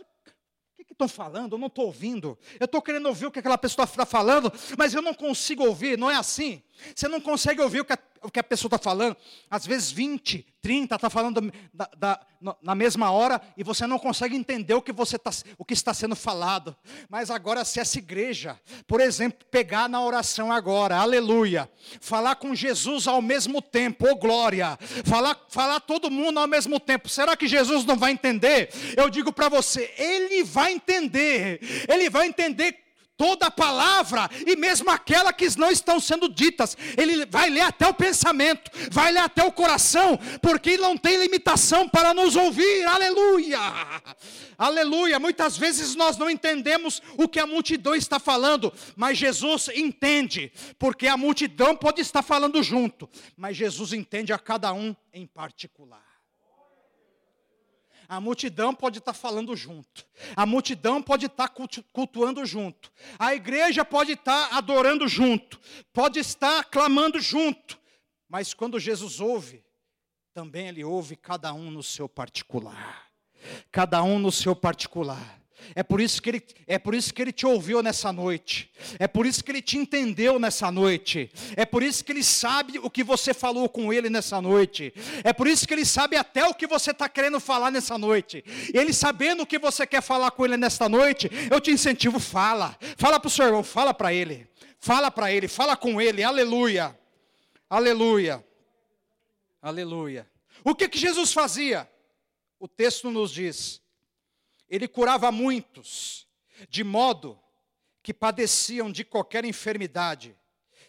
[1.04, 2.38] estão falando, eu não estou ouvindo.
[2.58, 5.96] Eu estou querendo ouvir o que aquela pessoa está falando, mas eu não consigo ouvir,
[5.96, 6.62] não é assim.
[6.94, 9.16] Você não consegue ouvir o que a, o que a pessoa está falando.
[9.50, 12.20] Às vezes 20, 30 está falando da, da,
[12.62, 15.94] na mesma hora e você não consegue entender o que, você tá, o que está
[15.94, 16.76] sendo falado.
[17.08, 21.70] Mas agora, se essa igreja, por exemplo, pegar na oração agora, aleluia,
[22.00, 26.78] falar com Jesus ao mesmo tempo, ô oh glória, falar, falar todo mundo ao mesmo
[26.78, 28.70] tempo, será que Jesus não vai entender?
[28.96, 32.89] Eu digo para você, ele vai entender, ele vai entender
[33.20, 37.92] toda palavra, e mesmo aquela que não estão sendo ditas, ele vai ler até o
[37.92, 43.60] pensamento, vai ler até o coração, porque ele não tem limitação para nos ouvir, aleluia,
[44.56, 45.20] aleluia.
[45.20, 51.06] Muitas vezes nós não entendemos o que a multidão está falando, mas Jesus entende, porque
[51.06, 53.06] a multidão pode estar falando junto,
[53.36, 56.09] mas Jesus entende a cada um em particular.
[58.10, 60.04] A multidão pode estar falando junto.
[60.34, 61.48] A multidão pode estar
[61.92, 62.90] cultuando junto.
[63.16, 65.60] A igreja pode estar adorando junto.
[65.92, 67.78] Pode estar clamando junto.
[68.28, 69.64] Mas quando Jesus ouve,
[70.34, 73.06] também ele ouve cada um no seu particular.
[73.70, 75.39] cada um no seu particular.
[75.74, 78.70] É por isso que ele, é por isso que ele te ouviu nessa noite.
[78.98, 81.30] É por isso que ele te entendeu nessa noite.
[81.56, 84.92] É por isso que ele sabe o que você falou com ele nessa noite.
[85.24, 88.44] É por isso que ele sabe até o que você está querendo falar nessa noite.
[88.72, 92.76] Ele sabendo o que você quer falar com ele nesta noite, eu te incentivo, fala.
[92.96, 94.48] Fala para o seu irmão, fala para ele.
[94.78, 96.22] Fala para ele, fala com ele.
[96.22, 96.98] Aleluia.
[97.68, 98.44] Aleluia.
[99.62, 100.26] Aleluia.
[100.64, 101.88] O que que Jesus fazia?
[102.58, 103.79] O texto nos diz
[104.70, 106.28] ele curava muitos,
[106.68, 107.38] de modo
[108.02, 110.38] que padeciam de qualquer enfermidade,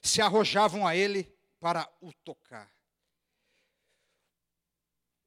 [0.02, 2.72] se arrojavam a ele para o tocar.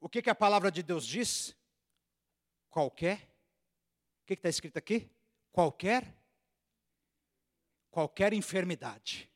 [0.00, 1.56] O que, que a palavra de Deus diz?
[2.70, 3.18] Qualquer.
[4.22, 5.10] O que está escrito aqui?
[5.50, 6.14] Qualquer.
[7.90, 9.30] Qualquer enfermidade.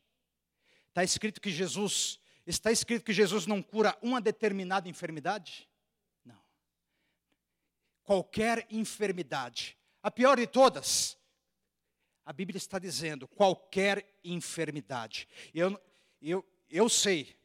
[0.89, 2.21] Está escrito que Jesus.
[2.47, 5.68] Está escrito que Jesus não cura uma determinada enfermidade?
[8.09, 9.77] Qualquer enfermidade.
[10.03, 11.15] A pior de todas,
[12.25, 15.29] a Bíblia está dizendo qualquer enfermidade.
[15.53, 15.79] Eu,
[16.23, 17.37] eu, eu sei,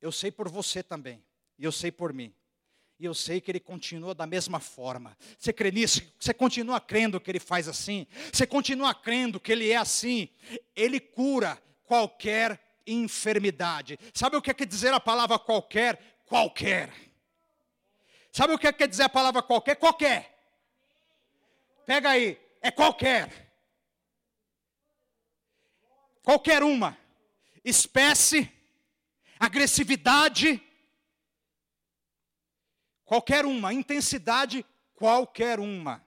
[0.00, 1.20] eu sei por você também,
[1.58, 2.32] e eu sei por mim.
[2.96, 5.18] E eu sei que ele continua da mesma forma.
[5.36, 6.00] Você crê nisso?
[6.20, 8.06] Você continua crendo que ele faz assim?
[8.32, 10.28] Você continua crendo que ele é assim?
[10.76, 13.98] Ele cura qualquer enfermidade.
[14.12, 16.22] Sabe o que quer dizer a palavra qualquer?
[16.24, 17.13] Qualquer.
[18.34, 19.76] Sabe o que quer dizer a palavra qualquer?
[19.76, 20.36] Qualquer.
[21.86, 23.30] Pega aí, é qualquer.
[26.20, 26.98] Qualquer uma.
[27.64, 28.50] Espécie,
[29.38, 30.60] agressividade,
[33.04, 33.72] qualquer uma.
[33.72, 34.66] Intensidade,
[34.96, 36.04] qualquer uma.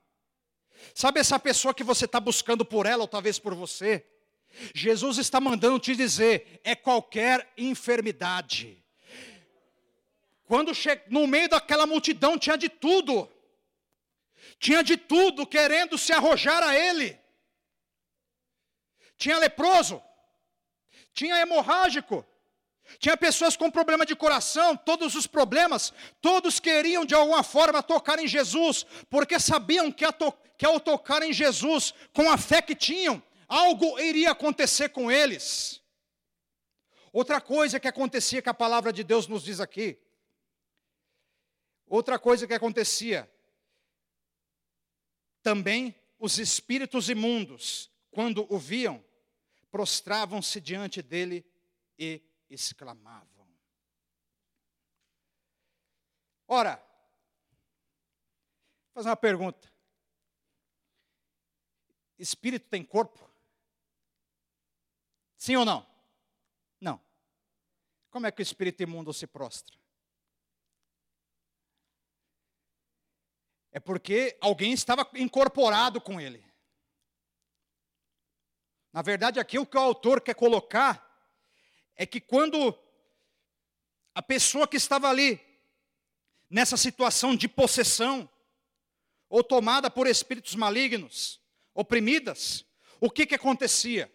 [0.93, 4.05] Sabe essa pessoa que você está buscando por ela, ou talvez por você?
[4.75, 8.83] Jesus está mandando te dizer: é qualquer enfermidade.
[10.47, 11.01] Quando che...
[11.09, 13.29] no meio daquela multidão tinha de tudo.
[14.59, 17.19] Tinha de tudo querendo se arrojar a ele.
[19.17, 20.01] Tinha leproso,
[21.11, 22.23] tinha hemorrágico,
[22.99, 25.91] tinha pessoas com problema de coração, todos os problemas,
[26.21, 31.23] todos queriam de alguma forma tocar em Jesus, porque sabiam que, to que ao tocar
[31.23, 35.81] em Jesus, com a fé que tinham, algo iria acontecer com eles.
[37.11, 39.99] Outra coisa que acontecia que a palavra de Deus nos diz aqui,
[41.87, 43.31] Outra coisa que acontecia,
[45.41, 49.03] também os espíritos imundos, quando o viam,
[49.71, 51.45] prostravam-se diante dele
[51.97, 53.47] e exclamavam.
[56.45, 56.75] Ora,
[58.85, 59.71] vou fazer uma pergunta.
[62.17, 63.29] Espírito tem corpo?
[65.37, 65.87] Sim ou não?
[66.81, 66.99] Não.
[68.09, 69.77] Como é que o espírito imundo se prostra?
[73.77, 76.43] É porque alguém estava incorporado com ele.
[78.91, 81.07] Na verdade, aqui o que o autor quer colocar
[81.95, 82.75] é que quando
[84.15, 85.39] a pessoa que estava ali,
[86.49, 88.27] nessa situação de possessão,
[89.29, 91.39] ou tomada por espíritos malignos,
[91.71, 92.65] oprimidas,
[92.99, 94.11] o que, que acontecia?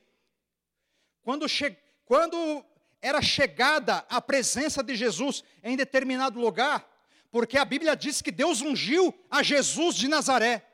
[1.23, 1.79] Quando, che...
[2.05, 2.67] Quando
[3.01, 6.92] era chegada a presença de Jesus em determinado lugar,
[7.33, 10.69] porque a Bíblia diz que Deus ungiu a Jesus de Nazaré.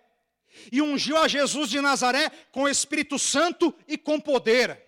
[0.72, 4.84] E ungiu a Jesus de Nazaré com o Espírito Santo e com poder.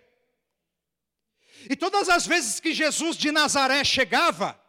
[1.69, 4.61] E todas as vezes que Jesus de Nazaré chegava,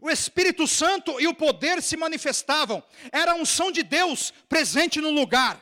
[0.00, 2.80] o Espírito Santo e o poder se manifestavam.
[3.10, 5.60] Era a unção de Deus presente no lugar.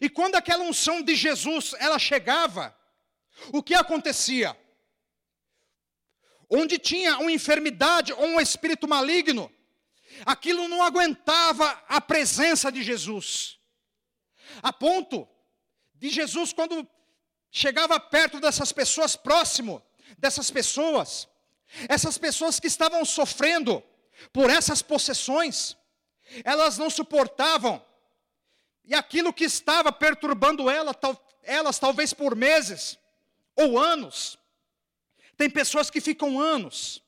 [0.00, 2.72] E quando aquela unção de Jesus ela chegava,
[3.52, 4.56] o que acontecia?
[6.48, 9.50] Onde tinha uma enfermidade ou um espírito maligno,
[10.24, 13.58] aquilo não aguentava a presença de Jesus.
[14.62, 15.28] A ponto
[15.94, 16.86] de Jesus, quando
[17.50, 19.82] chegava perto dessas pessoas, próximo
[20.18, 21.28] dessas pessoas,
[21.88, 23.82] essas pessoas que estavam sofrendo
[24.32, 25.76] por essas possessões,
[26.44, 27.84] elas não suportavam,
[28.84, 32.98] e aquilo que estava perturbando ela, tal, elas, talvez por meses
[33.56, 34.38] ou anos,
[35.36, 37.02] tem pessoas que ficam anos,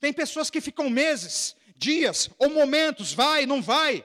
[0.00, 4.04] tem pessoas que ficam meses, dias ou momentos, vai, não vai.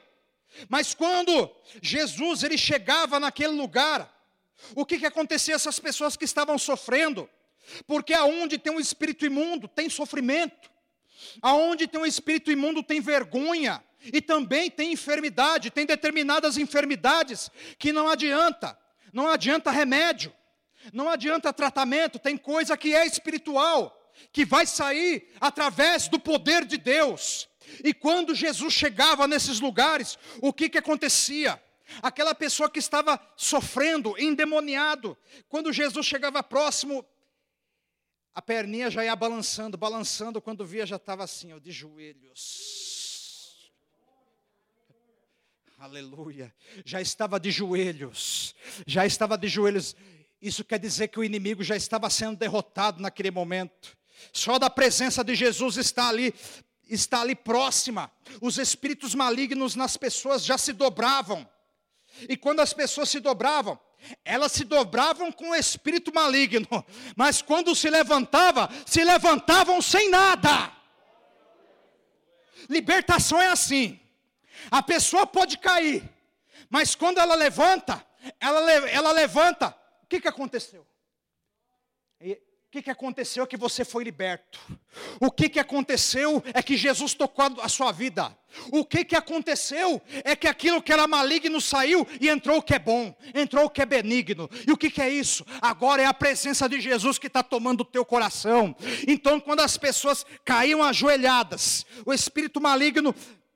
[0.70, 1.50] Mas quando
[1.82, 4.10] Jesus ele chegava naquele lugar,
[4.76, 7.30] o que que acontecia essas pessoas que estavam sofrendo?
[7.88, 10.72] Porque aonde tem um espírito imundo, tem sofrimento.
[11.42, 13.84] Aonde tem um espírito imundo, tem vergonha.
[14.12, 17.50] E também tem enfermidade, tem determinadas enfermidades
[17.80, 18.78] que não adianta.
[19.12, 20.34] Não adianta remédio.
[20.92, 26.78] Não adianta tratamento, tem coisa que é espiritual, que vai sair através do poder de
[26.78, 27.48] Deus
[27.84, 31.62] E quando Jesus chegava nesses lugares, o que, que acontecia?
[32.02, 35.18] Aquela pessoa que estava sofrendo, endemoniado,
[35.48, 37.06] quando Jesus chegava próximo,
[38.34, 43.72] a perninha já ia balançando, balançando, quando via já estava assim, ó, de joelhos.
[45.78, 46.54] Aleluia.
[46.86, 48.56] Já estava de joelhos.
[48.88, 49.96] Já estava de joelhos.
[50.42, 53.96] Isso quer dizer que o inimigo já estava sendo derrotado naquele momento.
[54.32, 56.34] Só da presença de Jesus está ali,
[56.94, 58.12] está ali próxima.
[58.42, 61.48] Os espíritos malignos nas pessoas já se dobravam.
[62.30, 63.80] E quando as pessoas se dobravam,
[64.24, 66.68] elas se dobravam com o espírito maligno,
[67.16, 70.72] mas quando se levantava, se levantavam sem nada.
[72.70, 74.00] Libertação é assim.
[74.72, 76.08] A pessoa pode cair,
[76.70, 78.06] mas quando ela levanta,
[78.40, 79.76] ela, ela levanta.
[80.04, 80.88] O que, que aconteceu?
[82.74, 84.60] Que, que aconteceu é que você foi liberto.
[85.20, 88.36] O que, que aconteceu é que Jesus tocou a sua vida.
[88.72, 92.74] O que, que aconteceu é que aquilo que era maligno saiu e entrou o que
[92.74, 94.50] é bom, entrou o que é benigno.
[94.68, 95.46] E o que, que é isso?
[95.62, 98.76] Agora é a presença de Jesus que está tomando o teu coração.
[99.08, 103.14] Então, quando as pessoas caíam ajoelhadas, o espírito maligno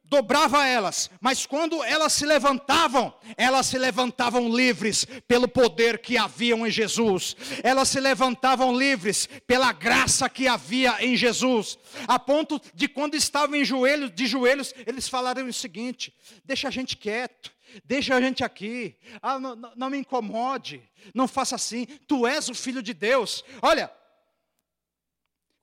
[0.10, 6.66] dobrava elas, mas quando elas se levantavam, elas se levantavam livres pelo poder que haviam
[6.66, 7.36] em Jesus.
[7.64, 11.78] Elas se levantavam livres pela graça que havia em Jesus,
[12.08, 16.14] a ponto de quando estavam em joelhos, de joelhos, eles falaram o seguinte:
[16.46, 17.56] deixa a gente quieto.
[17.84, 20.82] Deixa a gente aqui, ah, não, não, me incomode,
[21.14, 23.44] não faça assim, tu és o filho de Deus.
[23.62, 23.92] Olha,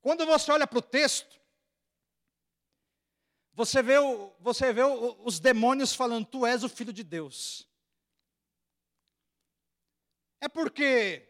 [0.03, 1.41] quando você olha para o texto,
[3.55, 7.69] você vê, o, você vê o, os demônios falando: Tu és o filho de Deus.
[10.41, 11.29] É porque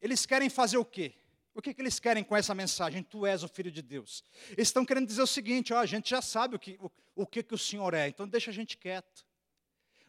[0.00, 1.14] eles querem fazer o quê?
[1.54, 3.02] O que, que eles querem com essa mensagem?
[3.02, 4.22] Tu és o filho de Deus.
[4.50, 7.26] Eles estão querendo dizer o seguinte: ó, a gente já sabe o que, o, o
[7.26, 9.24] que, que o Senhor é, então deixa a gente quieto.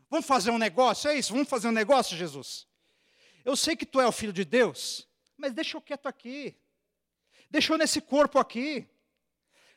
[0.10, 1.10] Vamos fazer um negócio?
[1.10, 1.34] É isso?
[1.34, 2.68] Vamos fazer um negócio, Jesus?
[3.46, 6.56] Eu sei que tu é o filho de Deus, mas deixa eu quieto aqui.
[7.50, 8.88] Deixa eu nesse corpo aqui.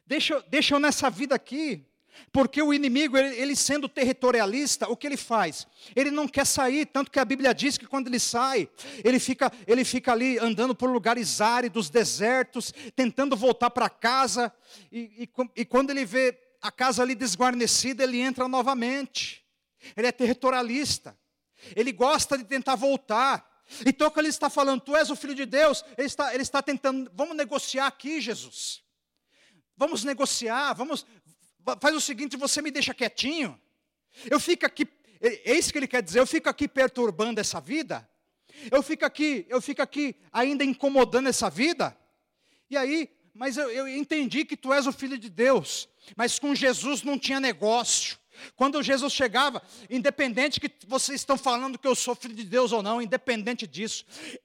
[0.06, 1.84] Deixa, deixa eu nessa vida aqui.
[2.32, 5.66] Porque o inimigo, ele, ele, sendo territorialista, o que ele faz?
[5.94, 8.68] Ele não quer sair, tanto que a Bíblia diz que quando ele sai,
[9.04, 14.52] ele fica, ele fica ali andando por lugares áridos, desertos, tentando voltar para casa,
[14.90, 19.44] e, e, e quando ele vê a casa ali desguarnecida, ele entra novamente.
[19.96, 21.16] Ele é territorialista.
[21.74, 23.46] Ele gosta de tentar voltar.
[23.84, 26.62] Então, quando ele está falando, tu és o filho de Deus, ele está, ele está
[26.62, 28.85] tentando, vamos negociar aqui, Jesus.
[29.76, 31.06] Vamos negociar, vamos.
[31.80, 33.60] Faz o seguinte, você me deixa quietinho.
[34.30, 34.88] Eu fico aqui,
[35.20, 38.08] é, é isso que ele quer dizer, eu fico aqui perturbando essa vida.
[38.70, 41.96] Eu fico aqui, eu fico aqui ainda incomodando essa vida.
[42.70, 45.88] E aí, mas eu, eu entendi que tu és o filho de Deus.
[46.16, 48.18] Mas com Jesus não tinha negócio.
[48.54, 52.82] Quando Jesus chegava, independente que vocês estão falando que eu sou filho de Deus ou
[52.82, 54.04] não, independente disso,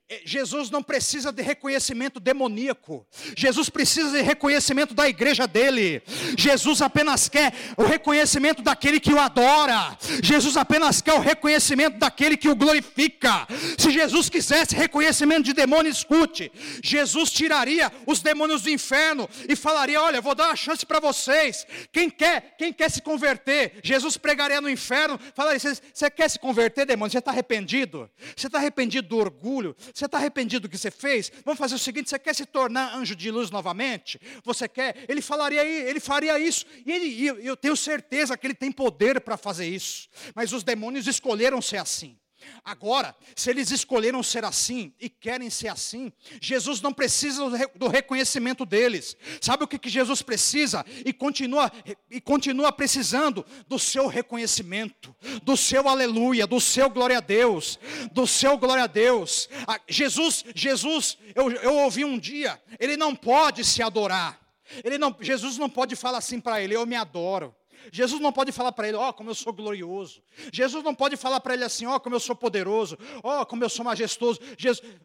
[0.10, 3.06] eh, Jesus não precisa de reconhecimento demoníaco.
[3.36, 6.02] Jesus precisa de reconhecimento da igreja dele.
[6.38, 9.98] Jesus apenas quer o reconhecimento daquele que o adora.
[10.24, 13.48] Jesus apenas quer o reconhecimento daquele que o glorifica.
[13.78, 16.52] Se Jesus quisesse reconhecimento de demônio, escute.
[16.84, 21.66] Jesus tiraria os demônios do inferno e falaria: "Olha, vou dar uma chance para vocês.
[21.92, 26.86] Quem quer, quem quer se converter, Jesus pregaria no inferno, falaria: Você quer se converter,
[26.86, 27.12] demônio?
[27.12, 28.10] Você está arrependido?
[28.36, 29.76] Você está arrependido do orgulho?
[29.94, 31.32] Você está arrependido do que você fez?
[31.44, 34.20] Vamos fazer o seguinte: você quer se tornar anjo de luz novamente?
[34.44, 35.06] Você quer?
[35.08, 39.38] Ele falaria, ele faria isso, e ele, eu tenho certeza que ele tem poder para
[39.38, 42.21] fazer isso, mas os demônios escolheram ser assim.
[42.64, 46.12] Agora, se eles escolheram ser assim e querem ser assim,
[46.42, 47.44] Jesus não precisa
[47.76, 49.16] do reconhecimento deles.
[49.40, 50.86] Sabe o que, Jesus precisa?
[51.06, 51.72] E continua,
[52.10, 57.80] e continua precisando do seu reconhecimento, do seu aleluia, do seu glória a Deus,
[58.12, 59.50] do seu glória a Deus.
[59.68, 64.40] Ah, Jesus, Jesus, eu, eu ouvi um dia, ele não pode se adorar.
[64.84, 67.54] Ele não, Jesus não pode falar assim para ele, eu me adoro.
[67.92, 70.22] Jesus não pode falar para ele, ó, oh, como eu sou glorioso.
[70.52, 73.46] Jesus não pode falar para ele assim, ó, oh, como eu sou poderoso, ó, oh,
[73.46, 74.40] como eu sou majestoso.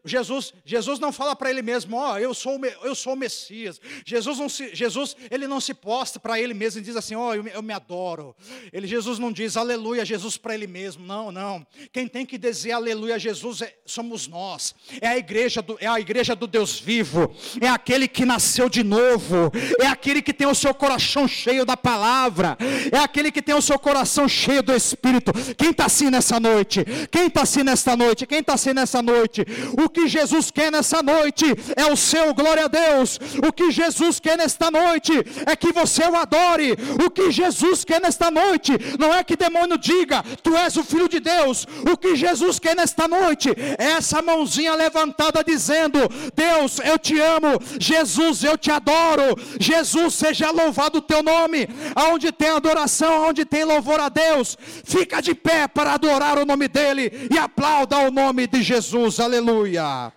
[0.03, 3.79] Jesus, Jesus, não fala para ele mesmo, ó, eu sou eu sou o Messias.
[4.05, 7.33] Jesus não se, Jesus, ele não se posta para ele mesmo e diz assim, ó,
[7.33, 8.35] eu, eu, me adoro.
[8.71, 11.05] Ele Jesus não diz aleluia Jesus para ele mesmo.
[11.05, 11.65] Não, não.
[11.91, 14.75] Quem tem que dizer aleluia a Jesus é, somos nós.
[15.01, 17.33] É a igreja do é a igreja do Deus vivo.
[17.61, 19.51] É aquele que nasceu de novo.
[19.79, 22.57] É aquele que tem o seu coração cheio da palavra
[22.91, 25.31] é aquele que tem o seu coração cheio do Espírito.
[25.55, 26.85] Quem está assim nessa noite?
[27.11, 28.25] Quem está assim nesta noite?
[28.25, 29.45] Quem está assim nessa noite?
[29.81, 31.45] O que Jesus quer nessa noite
[31.75, 33.19] é o seu glória a Deus.
[33.47, 35.13] O que Jesus quer nesta noite
[35.45, 36.77] é que você o adore.
[37.05, 41.07] O que Jesus quer nesta noite não é que demônio diga, tu és o filho
[41.07, 41.67] de Deus.
[41.89, 45.99] O que Jesus quer nesta noite é essa mãozinha levantada dizendo:
[46.35, 47.59] Deus, eu te amo.
[47.79, 49.35] Jesus, eu te adoro.
[49.59, 51.67] Jesus, seja louvado o teu nome.
[51.95, 56.67] Aonde tem adoração, aonde tem louvor a Deus, fica de pé para adorar o nome
[56.67, 59.19] dele e aplauda o nome de Jesus.
[59.19, 60.11] Aleluia.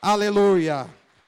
[0.00, 0.95] Aleluia.